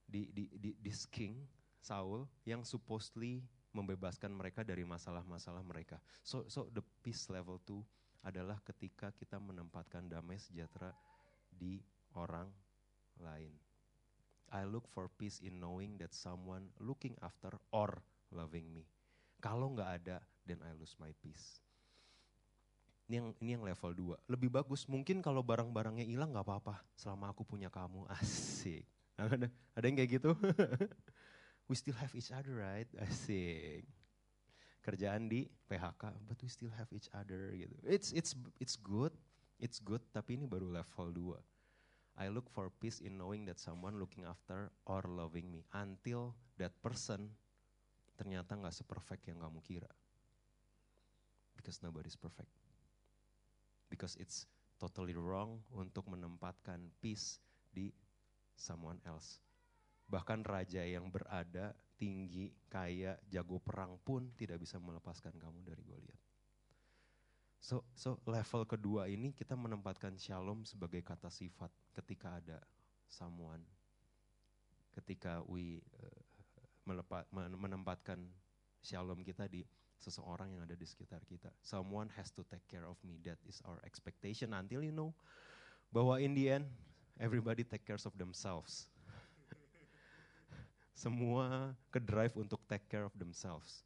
[0.07, 1.43] di di di this king
[1.87, 6.03] Saul yang supposedly membebaskan mereka dari masalah-masalah mereka.
[6.27, 7.87] So so the peace level two
[8.27, 10.91] adalah ketika kita menempatkan damai sejahtera
[11.55, 11.79] di
[12.19, 12.51] orang
[13.23, 13.55] lain.
[14.51, 18.03] I look for peace in knowing that someone looking after or
[18.35, 18.91] loving me.
[19.39, 21.63] Kalau nggak ada, then I lose my peace.
[23.07, 24.27] Ini yang ini yang level 2.
[24.27, 28.07] Lebih bagus mungkin kalau barang-barangnya hilang nggak apa-apa selama aku punya kamu.
[28.19, 28.83] Asik.
[29.15, 30.31] Ada, ada yang kayak gitu?
[31.69, 32.89] we still have each other right?
[33.05, 33.87] Asik.
[34.87, 37.75] Kerjaan di PHK, but we still have each other gitu.
[37.83, 39.11] It's it's it's good.
[39.59, 42.23] It's good, tapi ini baru level 2.
[42.23, 46.73] I look for peace in knowing that someone looking after or loving me until that
[46.81, 47.33] person
[48.17, 49.91] ternyata nggak seperfect yang kamu kira.
[51.57, 52.53] Because nobody's perfect
[53.89, 57.41] because it's totally wrong untuk menempatkan peace
[57.73, 57.93] di
[58.57, 59.41] someone else.
[60.07, 66.21] Bahkan raja yang berada tinggi, kaya, jago perang pun tidak bisa melepaskan kamu dari Goliat.
[67.59, 72.63] So, so level kedua ini kita menempatkan shalom sebagai kata sifat ketika ada
[73.11, 73.65] someone.
[74.95, 76.21] Ketika we uh,
[76.87, 78.23] melepa, menempatkan
[78.79, 79.67] shalom kita di
[79.99, 81.51] seseorang yang ada di sekitar kita.
[81.65, 83.19] Someone has to take care of me.
[83.27, 85.11] That is our expectation until you know
[85.91, 86.71] bahwa in the end
[87.19, 88.87] everybody take care of themselves.
[90.97, 93.85] Semua ke drive untuk take care of themselves.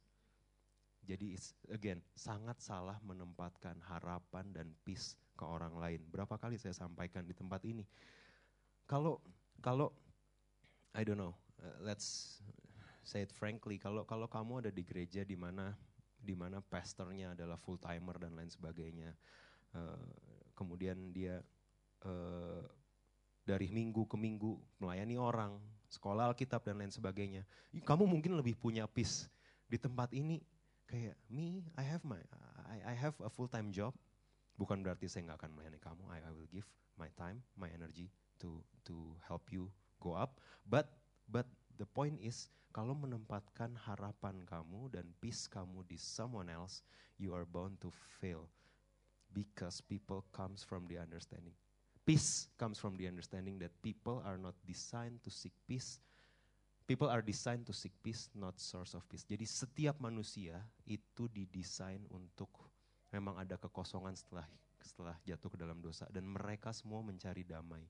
[1.03, 1.35] Jadi
[1.67, 5.99] again sangat salah menempatkan harapan dan peace ke orang lain.
[6.07, 7.83] Berapa kali saya sampaikan di tempat ini.
[8.87, 9.19] Kalau
[9.59, 9.91] kalau
[10.95, 12.39] I don't know, uh, let's
[13.03, 15.75] say it frankly, kalau kalau kamu ada di gereja di mana
[16.15, 19.11] di mana pastornya adalah full timer dan lain sebagainya.
[19.75, 20.07] Uh,
[20.55, 21.43] kemudian dia
[22.07, 22.63] uh,
[23.41, 25.57] dari minggu ke minggu melayani orang,
[25.91, 27.43] sekolah Alkitab dan lain sebagainya.
[27.83, 29.27] Kamu mungkin lebih punya peace
[29.67, 30.39] di tempat ini
[30.87, 32.19] kayak me, I have my,
[32.67, 33.91] I, I have a full time job.
[34.55, 36.03] Bukan berarti saya nggak akan melayani kamu.
[36.11, 38.07] I, I will give my time, my energy
[38.39, 40.39] to to help you go up.
[40.63, 40.91] But
[41.27, 46.83] but the point is kalau menempatkan harapan kamu dan peace kamu di someone else,
[47.19, 48.47] you are bound to fail.
[49.31, 51.55] Because people comes from the understanding.
[52.01, 56.01] Peace comes from the understanding that people are not designed to seek peace.
[56.89, 59.23] People are designed to seek peace, not source of peace.
[59.23, 62.49] Jadi setiap manusia itu didesain untuk
[63.13, 64.43] memang ada kekosongan setelah
[64.81, 67.85] setelah jatuh ke dalam dosa dan mereka semua mencari damai.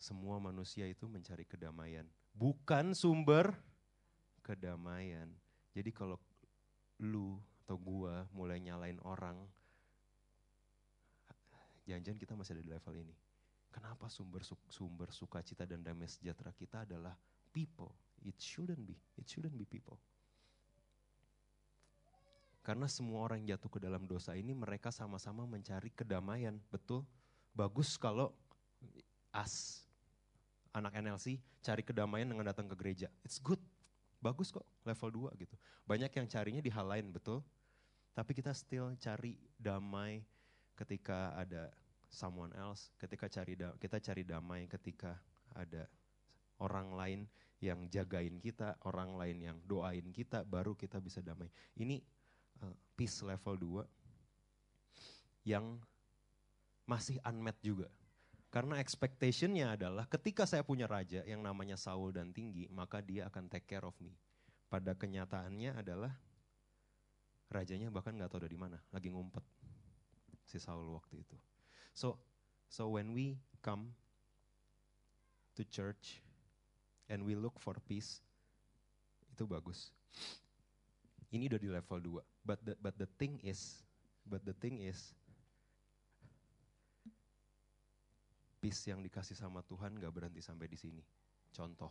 [0.00, 3.54] Semua manusia itu mencari kedamaian bukan sumber
[4.42, 5.30] kedamaian.
[5.72, 6.18] Jadi kalau
[7.00, 9.40] lu atau gua mulai nyalain orang,
[11.84, 13.14] jangan-jangan kita masih ada di level ini.
[13.74, 17.18] Kenapa sumber sumber sukacita dan damai sejahtera kita adalah
[17.50, 17.90] people?
[18.22, 18.94] It shouldn't be.
[19.18, 19.98] It shouldn't be people.
[22.64, 27.04] Karena semua orang yang jatuh ke dalam dosa ini mereka sama-sama mencari kedamaian, betul?
[27.52, 28.32] Bagus kalau
[29.34, 29.84] as
[30.72, 33.12] anak NLC cari kedamaian dengan datang ke gereja.
[33.20, 33.60] It's good.
[34.24, 35.54] Bagus kok level 2 gitu.
[35.84, 37.44] Banyak yang carinya di hal lain betul.
[38.16, 40.24] Tapi kita still cari damai
[40.72, 41.68] ketika ada
[42.14, 45.18] someone else, ketika cari kita cari damai ketika
[45.52, 45.90] ada
[46.62, 47.20] orang lain
[47.58, 51.50] yang jagain kita, orang lain yang doain kita, baru kita bisa damai.
[51.74, 51.98] Ini
[52.62, 55.80] uh, peace level 2 yang
[56.84, 57.88] masih unmet juga.
[58.52, 63.50] Karena expectationnya adalah ketika saya punya raja yang namanya Saul dan tinggi, maka dia akan
[63.50, 64.14] take care of me.
[64.70, 66.14] Pada kenyataannya adalah
[67.50, 69.42] rajanya bahkan nggak tahu dari mana, lagi ngumpet
[70.46, 71.34] si Saul waktu itu.
[71.94, 72.18] So,
[72.68, 73.94] so when we come
[75.54, 76.20] to church
[77.08, 78.18] and we look for peace,
[79.30, 79.94] itu bagus.
[81.30, 82.46] Ini udah di level 2.
[82.46, 83.82] But the, but the thing is,
[84.26, 85.14] but the thing is,
[88.58, 91.02] peace yang dikasih sama Tuhan gak berhenti sampai di sini.
[91.54, 91.90] Contoh,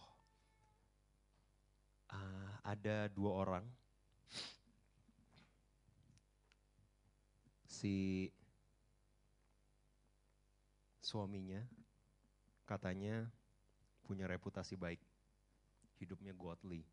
[2.12, 3.66] uh, ada dua orang
[7.64, 8.28] si
[11.04, 11.60] suaminya
[12.64, 13.28] katanya
[14.08, 15.04] punya reputasi baik.
[16.00, 16.88] Hidupnya godly.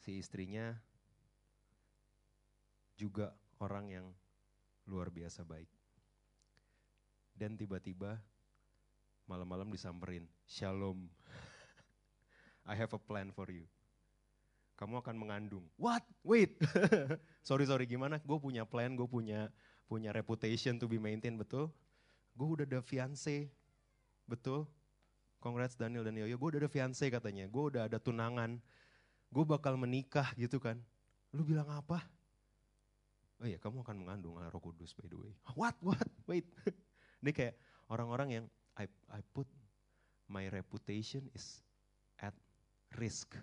[0.00, 0.72] Si istrinya
[2.96, 4.06] juga orang yang
[4.88, 5.68] luar biasa baik.
[7.36, 8.16] Dan tiba-tiba
[9.28, 11.04] malam-malam disamperin, Shalom.
[12.70, 13.68] I have a plan for you.
[14.80, 15.64] Kamu akan mengandung.
[15.76, 16.04] What?
[16.24, 16.56] Wait.
[17.48, 18.20] sorry sorry gimana?
[18.24, 19.52] Gue punya plan, gue punya
[19.86, 21.70] punya reputation to be maintained betul.
[22.36, 23.48] Gue udah ada fiance,
[24.28, 24.68] betul.
[25.40, 27.46] Congrats Daniel dan Yoyo, gue udah ada fiance katanya.
[27.48, 28.58] Gue udah ada tunangan.
[29.30, 30.76] Gue bakal menikah gitu kan.
[31.32, 32.02] Lu bilang apa?
[33.36, 35.32] Oh iya, kamu akan mengandung roh kudus by the way.
[35.54, 35.76] What?
[35.84, 36.08] What?
[36.24, 36.48] Wait.
[37.22, 37.54] Ini kayak
[37.92, 38.44] orang-orang yang
[38.76, 39.48] I, I put
[40.28, 41.60] my reputation is
[42.20, 42.32] at
[42.96, 43.36] risk.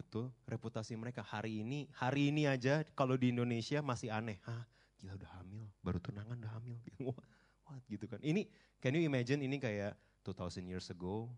[0.00, 4.40] Betul, reputasi mereka hari ini, hari ini aja kalau di Indonesia masih aneh.
[4.48, 4.64] Hah,
[4.96, 6.80] gila udah hamil, baru tunangan udah hamil.
[7.68, 8.16] What gitu kan.
[8.24, 8.48] Ini,
[8.80, 9.92] can you imagine ini kayak
[10.24, 11.28] 2000 years ago,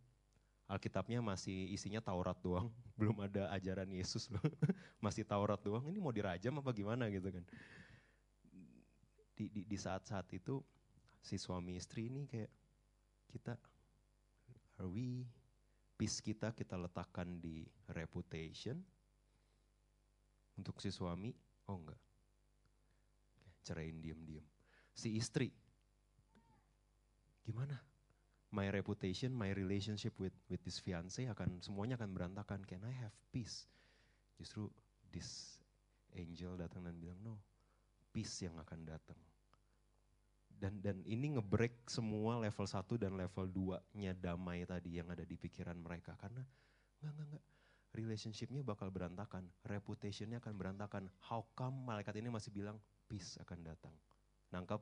[0.71, 2.71] Alkitabnya masih isinya Taurat doang,
[3.03, 4.39] belum ada ajaran Yesus loh.
[5.05, 7.43] masih Taurat doang, ini mau dirajam apa gimana gitu kan.
[9.35, 10.63] Di, di, di saat-saat itu
[11.19, 12.51] si suami istri ini kayak
[13.27, 13.59] kita
[14.79, 15.27] are we
[15.99, 17.62] peace kita kita letakkan di
[17.93, 18.78] reputation
[20.59, 21.32] untuk si suami
[21.68, 22.01] oh enggak.
[23.62, 24.45] Ceraiin diam-diam
[24.93, 25.49] si istri
[27.43, 27.80] gimana?
[28.53, 32.61] My reputation my relationship with with this fiance akan semuanya akan berantakan.
[32.68, 33.64] Can I have peace?
[34.36, 34.68] Justru
[35.09, 35.57] this
[36.12, 37.40] angel datang dan bilang no
[38.12, 39.16] peace yang akan datang
[40.63, 45.35] dan dan ini ngebreak semua level 1 dan level 2-nya damai tadi yang ada di
[45.35, 46.47] pikiran mereka karena
[47.03, 47.45] enggak enggak enggak
[47.93, 51.13] relationship-nya bakal berantakan, reputation-nya akan berantakan.
[51.29, 53.93] How come malaikat ini masih bilang peace akan datang?
[54.49, 54.81] Nangkap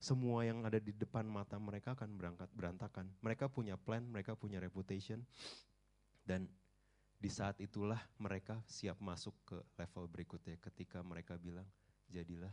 [0.00, 3.12] semua yang ada di depan mata mereka akan berangkat berantakan.
[3.20, 5.20] Mereka punya plan, mereka punya reputation
[6.24, 6.48] dan
[7.20, 11.68] di saat itulah mereka siap masuk ke level berikutnya ketika mereka bilang
[12.08, 12.52] jadilah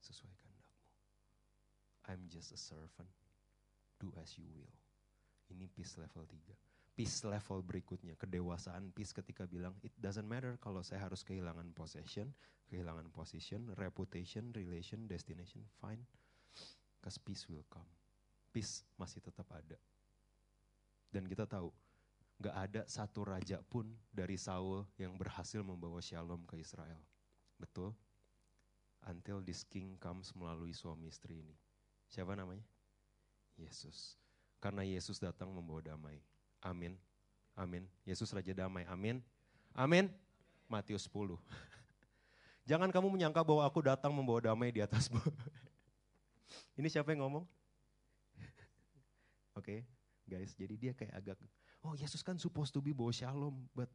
[0.00, 0.41] sesuaikan.
[2.12, 3.08] I'm just a servant.
[3.96, 4.76] Do as you will.
[5.48, 6.36] Ini peace level 3.
[6.92, 12.28] Peace level berikutnya, kedewasaan peace ketika bilang, it doesn't matter kalau saya harus kehilangan possession,
[12.68, 16.04] kehilangan position, reputation, relation, destination, fine.
[17.00, 17.88] Because peace will come.
[18.52, 19.80] Peace masih tetap ada.
[21.08, 21.72] Dan kita tahu,
[22.44, 27.00] gak ada satu raja pun dari Saul yang berhasil membawa shalom ke Israel.
[27.56, 27.96] Betul?
[29.08, 31.56] Until this king comes melalui suami istri ini.
[32.12, 32.60] Siapa namanya?
[33.56, 34.20] Yesus.
[34.60, 36.20] Karena Yesus datang membawa damai.
[36.60, 37.00] Amin.
[37.56, 37.88] Amin.
[38.04, 38.84] Yesus Raja Damai.
[38.84, 39.24] Amin.
[39.72, 40.12] Amin.
[40.68, 41.40] Matius 10.
[42.70, 45.18] Jangan kamu menyangka bahwa aku datang membawa damai di atasmu.
[46.78, 47.44] Ini siapa yang ngomong?
[49.56, 49.78] Oke, okay,
[50.28, 50.52] guys.
[50.52, 51.40] Jadi dia kayak agak,
[51.80, 53.88] oh Yesus kan supposed to be bawa shalom, but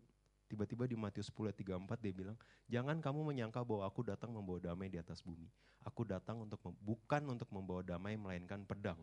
[0.47, 2.37] Tiba-tiba di Matius 10 ayat 34 dia bilang,
[2.71, 5.51] jangan kamu menyangka bahwa aku datang membawa damai di atas bumi.
[5.83, 8.99] Aku datang untuk bukan untuk membawa damai melainkan pedang.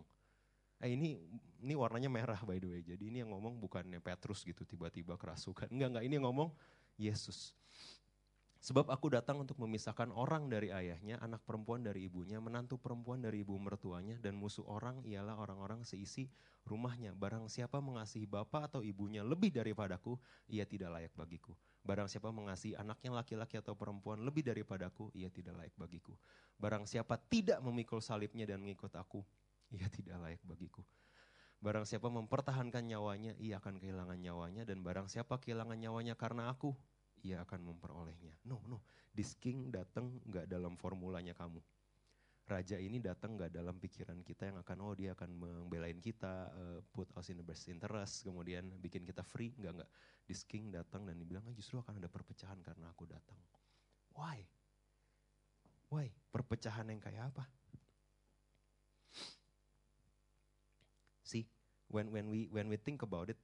[0.80, 1.20] Eh ini
[1.60, 2.80] ini warnanya merah by the way.
[2.80, 5.68] Jadi ini yang ngomong bukannya Petrus gitu tiba-tiba kerasukan.
[5.68, 6.50] Enggak enggak ini yang ngomong
[6.96, 7.52] Yesus.
[8.64, 13.44] Sebab aku datang untuk memisahkan orang dari ayahnya, anak perempuan dari ibunya, menantu perempuan dari
[13.44, 16.32] ibu mertuanya, dan musuh orang ialah orang-orang seisi
[16.64, 17.12] rumahnya.
[17.12, 20.16] Barang siapa mengasihi bapak atau ibunya lebih daripadaku,
[20.48, 21.52] ia tidak layak bagiku.
[21.84, 26.16] Barang siapa mengasihi anaknya laki-laki atau perempuan lebih daripadaku, ia tidak layak bagiku.
[26.56, 29.20] Barang siapa tidak memikul salibnya dan mengikut aku,
[29.76, 30.80] ia tidak layak bagiku.
[31.60, 34.64] Barang siapa mempertahankan nyawanya, ia akan kehilangan nyawanya.
[34.64, 36.72] Dan barang siapa kehilangan nyawanya karena aku,
[37.24, 38.36] ia akan memperolehnya.
[38.44, 38.84] No, no.
[39.16, 41.58] This king datang nggak dalam formulanya kamu.
[42.44, 46.78] Raja ini datang nggak dalam pikiran kita yang akan, oh dia akan membelain kita, uh,
[46.92, 49.90] put us in the best interest, kemudian bikin kita free, nggak nggak.
[50.28, 53.40] This king datang dan dibilang, ah, justru akan ada perpecahan karena aku datang.
[54.12, 54.44] Why?
[55.88, 56.12] Why?
[56.28, 57.48] Perpecahan yang kayak apa?
[61.24, 61.48] See,
[61.88, 63.40] when when we when we think about it,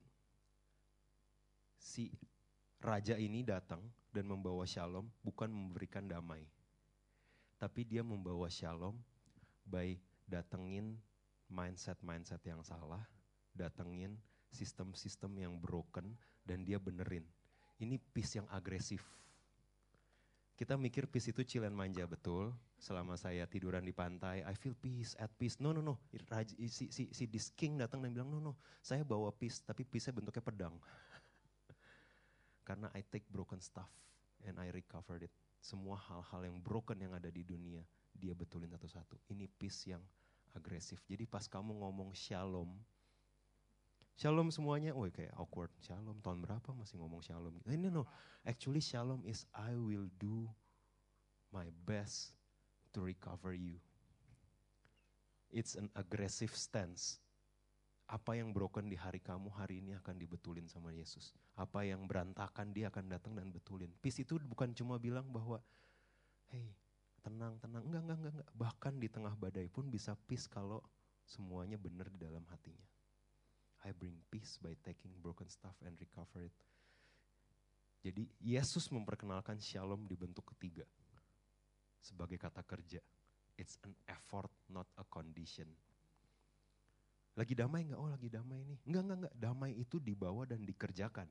[1.80, 2.12] si
[2.80, 6.42] raja ini datang dan membawa shalom bukan memberikan damai.
[7.60, 8.96] Tapi dia membawa shalom
[9.68, 10.96] by datengin
[11.52, 13.04] mindset-mindset yang salah,
[13.52, 14.16] datengin
[14.48, 16.16] sistem-sistem yang broken
[16.48, 17.22] dan dia benerin.
[17.76, 19.04] Ini peace yang agresif.
[20.56, 22.52] Kita mikir peace itu cilen manja betul.
[22.80, 25.60] Selama saya tiduran di pantai, I feel peace, at peace.
[25.60, 26.00] No, no, no.
[26.68, 28.52] Si, si, si this king datang dan bilang, no, no.
[28.80, 30.76] Saya bawa peace, tapi peace-nya bentuknya pedang
[32.62, 33.90] karena I take broken stuff.
[34.46, 35.32] and I recovered it.
[35.60, 37.84] Semua hal-hal yang broken yang ada di dunia,
[38.16, 39.20] dia betulin satu-satu.
[39.28, 40.00] Ini peace yang
[40.56, 41.04] agresif.
[41.04, 42.72] Jadi pas kamu ngomong shalom,
[44.16, 45.68] shalom semuanya, woi kayak awkward.
[45.84, 47.52] Shalom, tahun berapa masih ngomong shalom?
[47.68, 48.08] Ini no,
[48.48, 50.48] actually shalom is I will do
[51.52, 52.32] my best
[52.96, 53.76] to recover you.
[55.52, 57.20] It's an aggressive stance.
[58.10, 61.30] Apa yang broken di hari kamu hari ini akan dibetulin sama Yesus.
[61.54, 63.94] Apa yang berantakan dia akan datang dan betulin.
[64.02, 65.62] Peace itu bukan cuma bilang bahwa,
[66.50, 66.74] hey
[67.22, 67.86] tenang, tenang.
[67.86, 68.50] Enggak, enggak, enggak, enggak.
[68.56, 70.82] Bahkan di tengah badai pun bisa peace kalau
[71.22, 72.88] semuanya benar di dalam hatinya.
[73.86, 76.56] I bring peace by taking broken stuff and recover it.
[78.00, 80.84] Jadi Yesus memperkenalkan shalom di bentuk ketiga.
[82.00, 83.00] Sebagai kata kerja.
[83.60, 85.68] It's an effort, not a condition.
[87.38, 87.98] Lagi damai nggak?
[87.98, 88.78] Oh lagi damai nih.
[88.86, 89.34] Enggak, enggak, enggak.
[89.38, 91.28] Damai itu dibawa dan dikerjakan.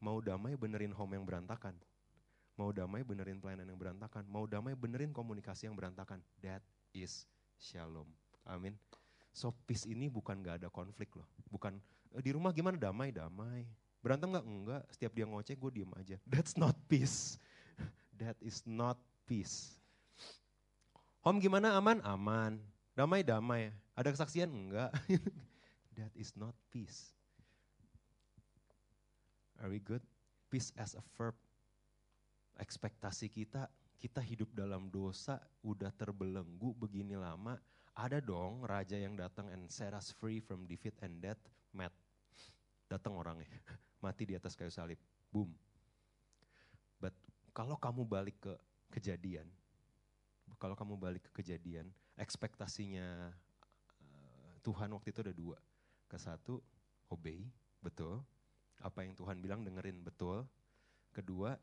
[0.00, 1.76] Mau damai benerin home yang berantakan.
[2.56, 4.24] Mau damai benerin pelayanan yang berantakan.
[4.28, 6.20] Mau damai benerin komunikasi yang berantakan.
[6.40, 6.64] That
[6.96, 7.28] is
[7.60, 8.08] shalom.
[8.48, 8.76] Amin.
[9.30, 11.28] So peace ini bukan gak ada konflik loh.
[11.52, 11.76] Bukan
[12.16, 13.68] eh, di rumah gimana damai, damai.
[14.00, 14.44] Berantem nggak?
[14.48, 14.82] Enggak.
[14.96, 16.16] Setiap dia ngoceh gue diem aja.
[16.24, 17.36] That's not peace.
[18.20, 18.96] That is not
[19.28, 19.76] peace.
[21.20, 21.76] Home gimana?
[21.76, 22.00] Aman?
[22.00, 22.64] Aman.
[22.96, 23.68] Damai, damai.
[24.00, 24.48] Ada kesaksian?
[24.48, 24.96] Enggak.
[26.00, 27.12] That is not peace.
[29.60, 30.00] Are we good?
[30.48, 31.36] Peace as a verb.
[32.56, 33.68] Ekspektasi kita,
[34.00, 37.60] kita hidup dalam dosa, udah terbelenggu begini lama.
[37.92, 41.40] Ada dong raja yang datang and set us free from defeat and death.
[41.76, 41.92] Matt.
[42.88, 43.52] Datang orangnya.
[44.02, 44.96] Mati di atas kayu salib.
[45.28, 45.52] Boom.
[46.96, 47.12] But
[47.52, 48.56] kalau kamu balik ke
[48.96, 49.44] kejadian,
[50.56, 53.36] kalau kamu balik ke kejadian, ekspektasinya
[54.60, 55.56] Tuhan waktu itu ada dua.
[56.10, 56.60] Ke satu,
[57.10, 57.44] obey,
[57.80, 58.20] betul.
[58.80, 60.44] Apa yang Tuhan bilang dengerin, betul.
[61.12, 61.56] Kedua,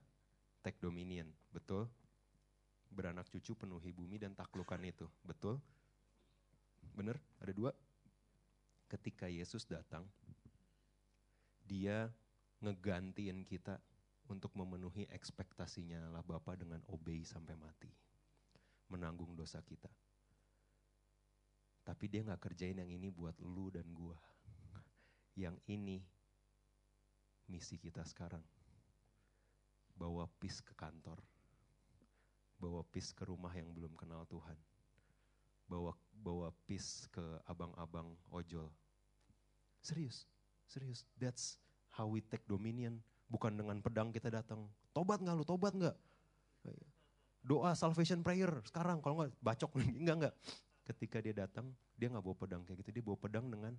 [0.61, 1.87] take dominion, betul.
[2.87, 5.61] Beranak cucu penuhi bumi dan taklukan itu, betul.
[6.95, 7.71] Bener, ada dua.
[8.87, 10.07] Ketika Yesus datang,
[11.67, 12.07] dia
[12.63, 13.77] ngegantiin kita
[14.31, 17.91] untuk memenuhi ekspektasinya Allah Bapa dengan obey sampai mati
[18.87, 19.91] menanggung dosa kita.
[21.87, 24.19] Tapi dia nggak kerjain yang ini buat lu dan gua.
[25.39, 26.03] Yang ini
[27.47, 28.43] misi kita sekarang.
[29.95, 31.23] Bawa peace ke kantor.
[32.59, 34.59] Bawa peace ke rumah yang belum kenal Tuhan.
[35.71, 38.67] Bawa bawa peace ke abang-abang ojol.
[39.79, 40.27] Serius,
[40.67, 41.07] serius.
[41.15, 41.55] That's
[41.95, 42.99] how we take dominion.
[43.31, 44.67] Bukan dengan pedang kita datang.
[44.91, 45.47] Tobat nggak lu?
[45.47, 45.95] Tobat nggak?
[47.47, 49.71] doa salvation prayer sekarang kalau nggak bacok
[50.03, 50.35] enggak enggak
[50.87, 51.67] ketika dia datang
[51.99, 53.75] dia nggak bawa pedang kayak gitu dia bawa pedang dengan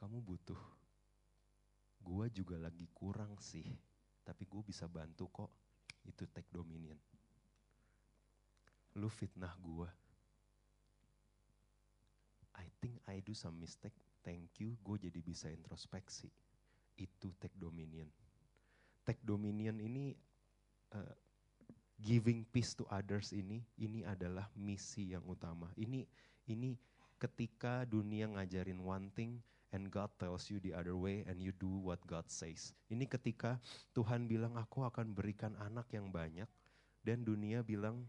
[0.00, 0.60] kamu butuh.
[2.04, 3.64] Gue juga lagi kurang sih
[4.24, 5.50] tapi gue bisa bantu kok.
[6.04, 6.96] Itu take dominion.
[8.96, 9.88] Lu fitnah gue
[12.54, 13.94] I think I do some mistake.
[14.22, 14.78] Thank you.
[14.80, 16.30] Gue jadi bisa introspeksi.
[16.96, 18.08] Itu take dominion.
[19.04, 20.14] Take dominion ini
[20.94, 21.14] uh,
[22.00, 25.70] giving peace to others ini ini adalah misi yang utama.
[25.78, 26.02] Ini
[26.50, 26.74] ini
[27.18, 29.38] ketika dunia ngajarin one thing
[29.74, 32.74] and God tells you the other way and you do what God says.
[32.90, 33.58] Ini ketika
[33.94, 36.46] Tuhan bilang aku akan berikan anak yang banyak
[37.02, 38.06] dan dunia bilang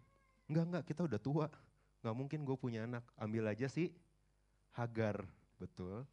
[0.49, 1.47] enggak enggak kita udah tua.
[2.01, 3.05] Enggak mungkin gue punya anak.
[3.17, 3.89] Ambil aja sih
[4.75, 5.23] Hagar.
[5.57, 6.03] Betul.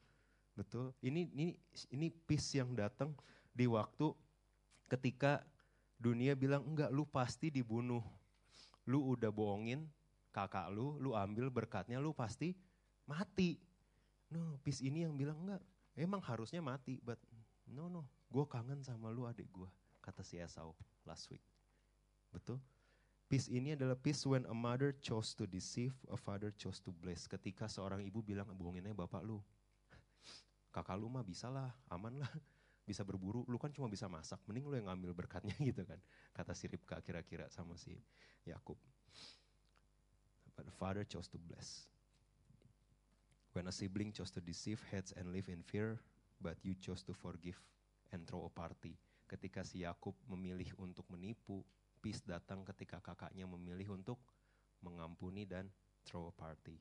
[0.55, 0.93] Betul.
[1.03, 1.57] Ini ini
[1.93, 3.13] ini peace yang datang
[3.53, 4.13] di waktu
[4.89, 5.45] ketika
[6.03, 8.03] dunia bilang enggak lu pasti dibunuh.
[8.91, 9.87] Lu udah bohongin
[10.35, 12.59] kakak lu, lu ambil berkatnya lu pasti
[13.07, 13.63] mati.
[14.33, 15.63] No, peace ini yang bilang enggak,
[15.95, 17.21] emang harusnya mati, but
[17.71, 19.69] no no, gue kangen sama lu adik gue,
[20.03, 20.75] kata si Esau
[21.07, 21.45] last week.
[22.35, 22.59] Betul?
[23.29, 27.25] Peace ini adalah peace when a mother chose to deceive, a father chose to bless.
[27.25, 29.41] Ketika seorang ibu bilang, bohonginnya bapak lu.
[30.73, 32.33] Kakak lu mah bisa lah, aman lah
[32.93, 35.97] bisa berburu, lu kan cuma bisa masak, mending lu yang ngambil berkatnya gitu kan.
[36.37, 37.97] Kata si Ribka kira-kira sama si
[38.45, 38.77] Yakub.
[40.53, 41.89] But the father chose to bless.
[43.57, 45.97] When a sibling chose to deceive, hates and live in fear,
[46.45, 47.57] but you chose to forgive
[48.13, 48.93] and throw a party.
[49.25, 51.65] Ketika si Yakub memilih untuk menipu,
[52.05, 54.21] peace datang ketika kakaknya memilih untuk
[54.85, 55.73] mengampuni dan
[56.05, 56.77] throw a party.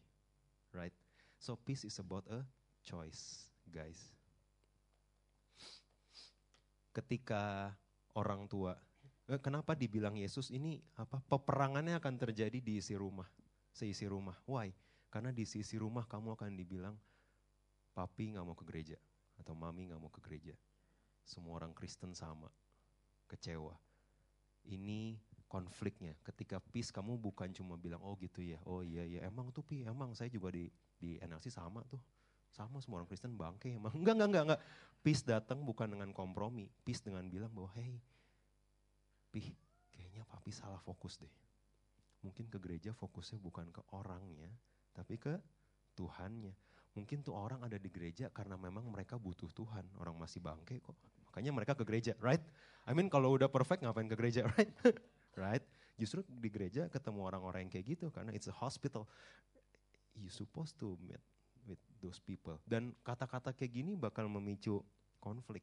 [0.75, 0.95] Right?
[1.39, 2.43] So peace is about a
[2.83, 4.20] choice, guys
[6.91, 7.73] ketika
[8.15, 8.75] orang tua.
[9.31, 13.27] Eh, kenapa dibilang Yesus ini apa peperangannya akan terjadi di isi rumah,
[13.71, 14.35] seisi rumah.
[14.43, 14.75] Why?
[15.11, 16.95] Karena di sisi rumah kamu akan dibilang
[17.91, 18.97] papi nggak mau ke gereja
[19.39, 20.55] atau mami nggak mau ke gereja.
[21.21, 22.49] semua orang Kristen sama,
[23.29, 23.77] kecewa.
[24.67, 25.15] Ini
[25.45, 26.17] konfliknya.
[26.25, 29.85] Ketika peace kamu bukan cuma bilang oh gitu ya, oh iya iya emang tuh pi,
[29.85, 30.67] emang saya juga di
[30.97, 32.01] di NLC sama tuh.
[32.51, 33.95] Sama semua orang Kristen bangke emang.
[33.95, 34.61] Enggak, enggak, enggak, enggak.
[35.01, 36.69] Peace datang bukan dengan kompromi.
[36.85, 37.97] Peace dengan bilang bahwa hey,
[39.33, 39.55] pi,
[39.89, 41.31] kayaknya papi salah fokus deh.
[42.21, 44.51] Mungkin ke gereja fokusnya bukan ke orangnya,
[44.93, 45.41] tapi ke
[45.97, 46.53] Tuhannya.
[46.93, 49.87] Mungkin tuh orang ada di gereja karena memang mereka butuh Tuhan.
[49.97, 50.93] Orang masih bangke kok.
[51.31, 52.43] Makanya mereka ke gereja, right?
[52.85, 54.69] I mean kalau udah perfect ngapain ke gereja, right?
[55.33, 55.63] right?
[55.97, 59.07] Justru di gereja ketemu orang-orang yang kayak gitu karena it's a hospital.
[60.13, 61.23] You supposed to meet
[62.01, 62.57] those people.
[62.65, 64.81] Dan kata-kata kayak gini bakal memicu
[65.21, 65.61] konflik.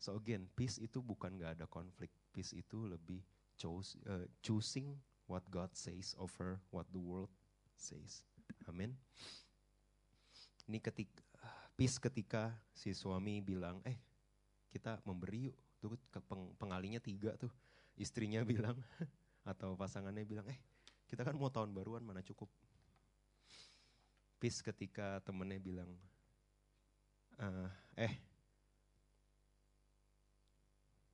[0.00, 2.08] So again, peace itu bukan gak ada konflik.
[2.32, 3.20] Peace itu lebih
[3.58, 4.96] chose, uh, choosing
[5.28, 7.30] what God says over what the world
[7.76, 8.24] says.
[8.70, 8.96] Amin.
[10.70, 11.20] Ini ketika
[11.78, 13.98] peace ketika si suami bilang, eh
[14.72, 15.56] kita memberi yuk.
[15.78, 15.94] Tuh
[16.26, 17.50] peng, pengalinya tiga tuh.
[17.94, 18.78] Istrinya bilang,
[19.46, 20.58] atau pasangannya bilang, eh
[21.06, 22.50] kita kan mau tahun baruan mana cukup.
[24.38, 25.90] Peace ketika temennya bilang,
[27.42, 27.66] uh,
[27.98, 28.14] eh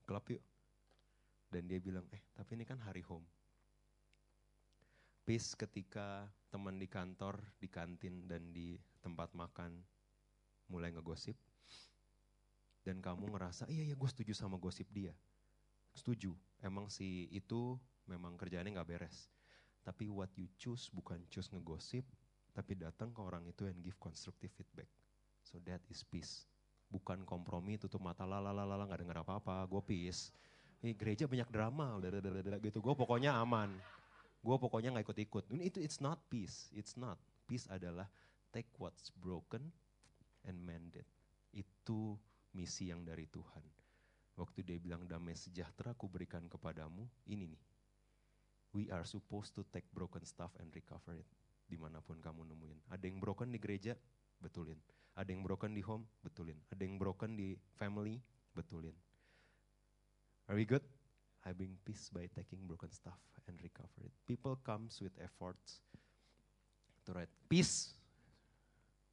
[0.04, 0.44] klub yuk.
[1.48, 3.24] Dan dia bilang, eh tapi ini kan hari home.
[5.24, 9.80] Peace ketika teman di kantor, di kantin, dan di tempat makan
[10.68, 11.40] mulai ngegosip.
[12.84, 15.16] Dan kamu ngerasa, iya iya gue setuju sama gosip dia.
[15.96, 19.32] Setuju, emang si itu memang kerjaannya gak beres.
[19.80, 22.04] Tapi what you choose bukan choose ngegosip,
[22.54, 24.88] tapi datang ke orang itu and give constructive feedback.
[25.42, 26.46] So that is peace.
[26.86, 30.30] Bukan kompromi tutup mata lalalala gak denger apa-apa, gue peace.
[30.84, 31.98] Eh, gereja banyak drama,
[32.62, 32.78] gitu.
[32.78, 33.74] Gue pokoknya aman
[34.44, 35.44] gue pokoknya nggak ikut-ikut.
[35.56, 37.16] Itu it's not peace, it's not.
[37.48, 38.04] Peace adalah
[38.52, 39.72] take what's broken
[40.44, 41.08] and mend it.
[41.56, 42.20] Itu
[42.52, 43.64] misi yang dari Tuhan.
[44.36, 47.62] Waktu dia bilang damai sejahtera ku berikan kepadamu, ini nih.
[48.74, 51.30] We are supposed to take broken stuff and recover it.
[51.74, 52.86] Di mana pun kamu nemuin.
[52.94, 53.98] Ada yang broken di gereja,
[54.38, 54.78] betulin.
[55.18, 56.54] Ada yang broken di home, betulin.
[56.70, 58.22] Ada yang broken di family,
[58.54, 58.94] betulin.
[60.46, 60.86] Are we good?
[61.42, 63.18] I bring peace by taking broken stuff
[63.50, 64.14] and recover it.
[64.22, 65.82] People comes with efforts
[67.02, 67.90] to write peace.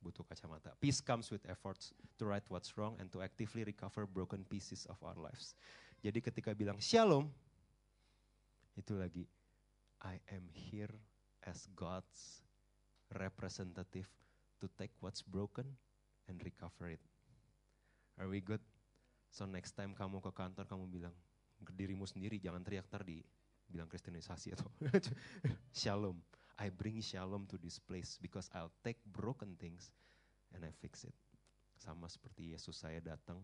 [0.05, 0.78] Butuh kacamata.
[0.78, 5.01] Peace comes with efforts to write what's wrong and to actively recover broken pieces of
[5.01, 5.57] our lives.
[6.05, 7.26] Jadi ketika bilang shalom,
[8.78, 9.26] itu lagi
[10.05, 10.93] I am here
[11.45, 12.41] as God's
[13.18, 14.07] representative
[14.62, 15.66] to take what's broken
[16.30, 17.03] and recover it.
[18.20, 18.62] Are we good?
[19.32, 21.16] So next time kamu ke kantor kamu bilang,
[21.64, 23.24] ke dirimu sendiri, jangan teriak tadi
[23.72, 24.68] bilang kristenisasi atau
[25.82, 26.20] shalom.
[26.59, 29.89] I bring shalom to this place because I'll take broken things
[30.53, 31.16] and I fix it.
[31.80, 33.41] Sama seperti Yesus saya datang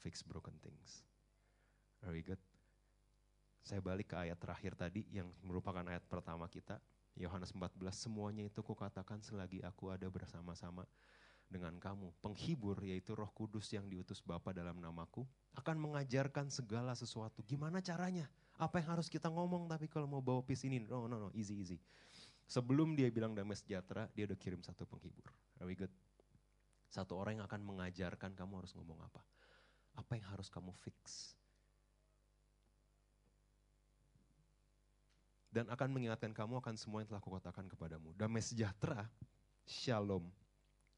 [0.00, 1.04] fix broken things.
[2.00, 2.40] Very good.
[3.62, 6.80] Saya balik ke ayat terakhir tadi yang merupakan ayat pertama kita.
[7.16, 10.88] Yohanes 14, semuanya itu kukatakan selagi aku ada bersama-sama
[11.52, 12.08] dengan kamu.
[12.24, 15.28] Penghibur yaitu roh kudus yang diutus Bapa dalam namaku
[15.60, 17.44] akan mengajarkan segala sesuatu.
[17.44, 18.24] Gimana caranya?
[18.56, 20.80] Apa yang harus kita ngomong tapi kalau mau bawa peace ini?
[20.80, 21.76] No, no, no, easy, easy.
[22.48, 25.28] Sebelum dia bilang damai sejahtera, dia udah kirim satu penghibur.
[25.60, 25.92] Are we good?
[26.92, 29.24] Satu orang yang akan mengajarkan kamu harus ngomong apa.
[29.96, 31.32] Apa yang harus kamu fix.
[35.52, 38.16] Dan akan mengingatkan kamu akan semua yang telah kukatakan kepadamu.
[38.16, 39.04] Damai sejahtera,
[39.68, 40.32] shalom,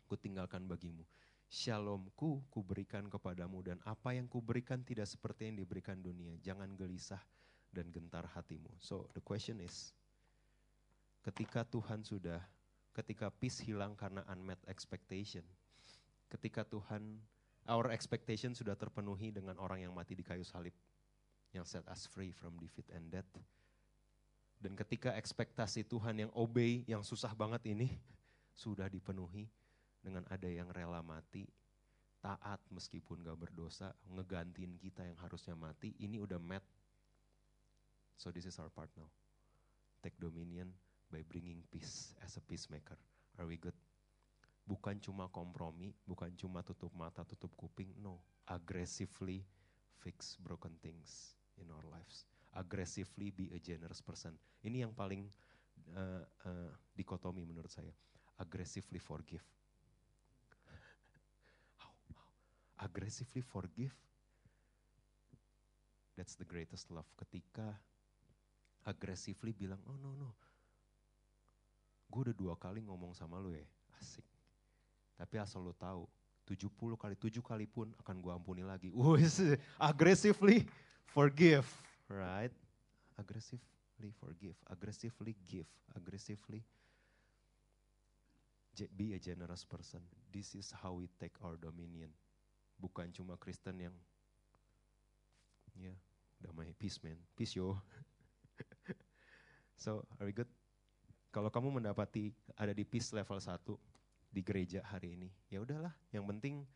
[0.06, 1.02] ku tinggalkan bagimu.
[1.50, 6.38] Shalomku ku berikan kepadamu dan apa yang ku berikan tidak seperti yang diberikan dunia.
[6.38, 7.20] Jangan gelisah
[7.74, 8.70] dan gentar hatimu.
[8.78, 9.90] So the question is,
[11.26, 12.38] ketika Tuhan sudah,
[12.94, 15.42] ketika peace hilang karena unmet expectation,
[16.30, 17.18] ketika Tuhan,
[17.66, 20.74] our expectation sudah terpenuhi dengan orang yang mati di kayu salib,
[21.50, 23.30] yang set us free from defeat and death,
[24.64, 27.92] dan ketika ekspektasi Tuhan yang obey, yang susah banget ini,
[28.64, 29.44] sudah dipenuhi,
[30.00, 31.44] dengan ada yang rela mati,
[32.24, 36.64] taat meskipun gak berdosa, ngegantiin kita yang harusnya mati, ini udah met.
[38.16, 39.12] So this is our part now.
[40.00, 40.72] Take dominion
[41.12, 42.96] by bringing peace as a peacemaker.
[43.36, 43.76] Are we good?
[44.64, 48.16] Bukan cuma kompromi, bukan cuma tutup mata, tutup kuping, no.
[48.48, 49.44] Aggressively
[50.00, 52.33] fix broken things in our lives.
[52.54, 54.34] Aggressively be a generous person.
[54.62, 55.26] Ini yang paling
[55.94, 57.90] uh, uh, dikotomi menurut saya.
[58.38, 59.42] Aggressively forgive
[62.84, 63.94] aggressively forgive.
[66.14, 67.08] That's the greatest love.
[67.18, 67.74] Ketika
[68.86, 70.30] aggressively bilang, oh no no,
[72.12, 73.64] gue udah dua kali ngomong sama lu ya,
[73.98, 74.22] asik.
[75.18, 76.06] Tapi asal lu tahu,
[76.46, 78.92] 70 kali, 7 kali pun akan gue ampuni lagi.
[78.94, 79.42] Wis,
[79.80, 80.68] aggressively
[81.10, 81.66] forgive,
[82.08, 82.52] right?
[83.18, 86.64] Aggressively forgive, aggressively give, aggressively
[88.96, 90.02] be a generous person.
[90.32, 92.10] This is how we take our dominion.
[92.74, 93.94] Bukan cuma Kristen yang
[95.78, 95.94] ya
[96.42, 97.78] damai, peace man, peace yo.
[99.82, 100.50] so, are we good?
[101.30, 103.62] Kalau kamu mendapati ada di peace level 1,
[104.34, 105.30] di gereja hari ini.
[105.46, 106.66] Ya udahlah, yang penting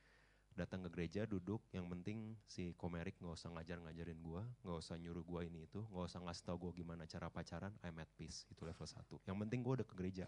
[0.58, 5.22] datang ke gereja, duduk, yang penting si komerik nggak usah ngajar-ngajarin gue, nggak usah nyuruh
[5.22, 8.66] gue ini itu, nggak usah ngasih tau gue gimana cara pacaran, I'm at peace, itu
[8.66, 9.22] level satu.
[9.22, 10.26] Yang penting gue udah ke gereja.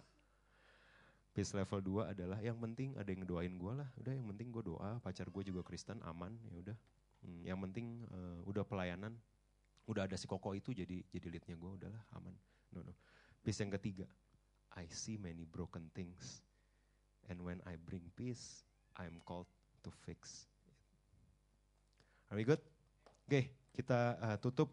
[1.34, 4.62] Peace level 2 adalah yang penting ada yang doain gue lah, udah yang penting gue
[4.62, 6.76] doa, pacar gue juga Kristen, aman, ya udah.
[7.26, 9.18] Hmm, yang penting uh, udah pelayanan,
[9.90, 12.32] udah ada si koko itu jadi jadi leadnya gue, udahlah aman.
[12.70, 12.94] No no.
[13.42, 14.06] Peace yang ketiga,
[14.78, 16.46] I see many broken things
[17.30, 18.66] And when I bring peace,
[18.98, 19.46] I'm called
[19.80, 20.50] to fix
[22.30, 22.62] Are we good?
[23.26, 24.70] Oke, okay, kita uh, tutup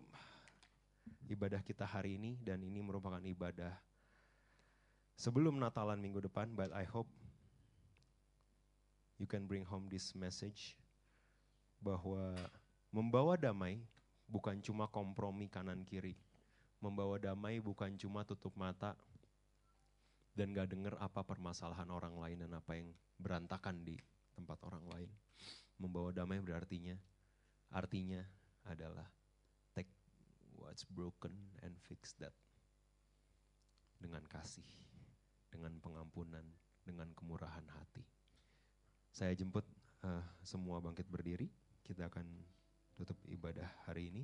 [1.25, 3.73] ibadah kita hari ini dan ini merupakan ibadah
[5.17, 7.09] sebelum Natalan minggu depan, but I hope
[9.17, 10.77] you can bring home this message
[11.81, 12.37] bahwa
[12.93, 13.81] membawa damai
[14.29, 16.13] bukan cuma kompromi kanan kiri.
[16.77, 18.93] Membawa damai bukan cuma tutup mata
[20.37, 23.97] dan gak denger apa permasalahan orang lain dan apa yang berantakan di
[24.37, 25.09] tempat orang lain.
[25.81, 26.93] Membawa damai berartinya,
[27.73, 28.21] artinya
[28.69, 29.09] adalah
[29.73, 29.89] take
[30.53, 31.33] what's broken
[31.65, 32.33] and fix that.
[33.97, 34.65] Dengan kasih,
[35.49, 36.45] dengan pengampunan,
[36.85, 38.05] dengan kemurahan hati.
[39.09, 39.65] Saya jemput
[40.05, 41.49] uh, semua bangkit berdiri,
[41.81, 42.25] kita akan
[42.93, 44.23] tutup ibadah hari ini.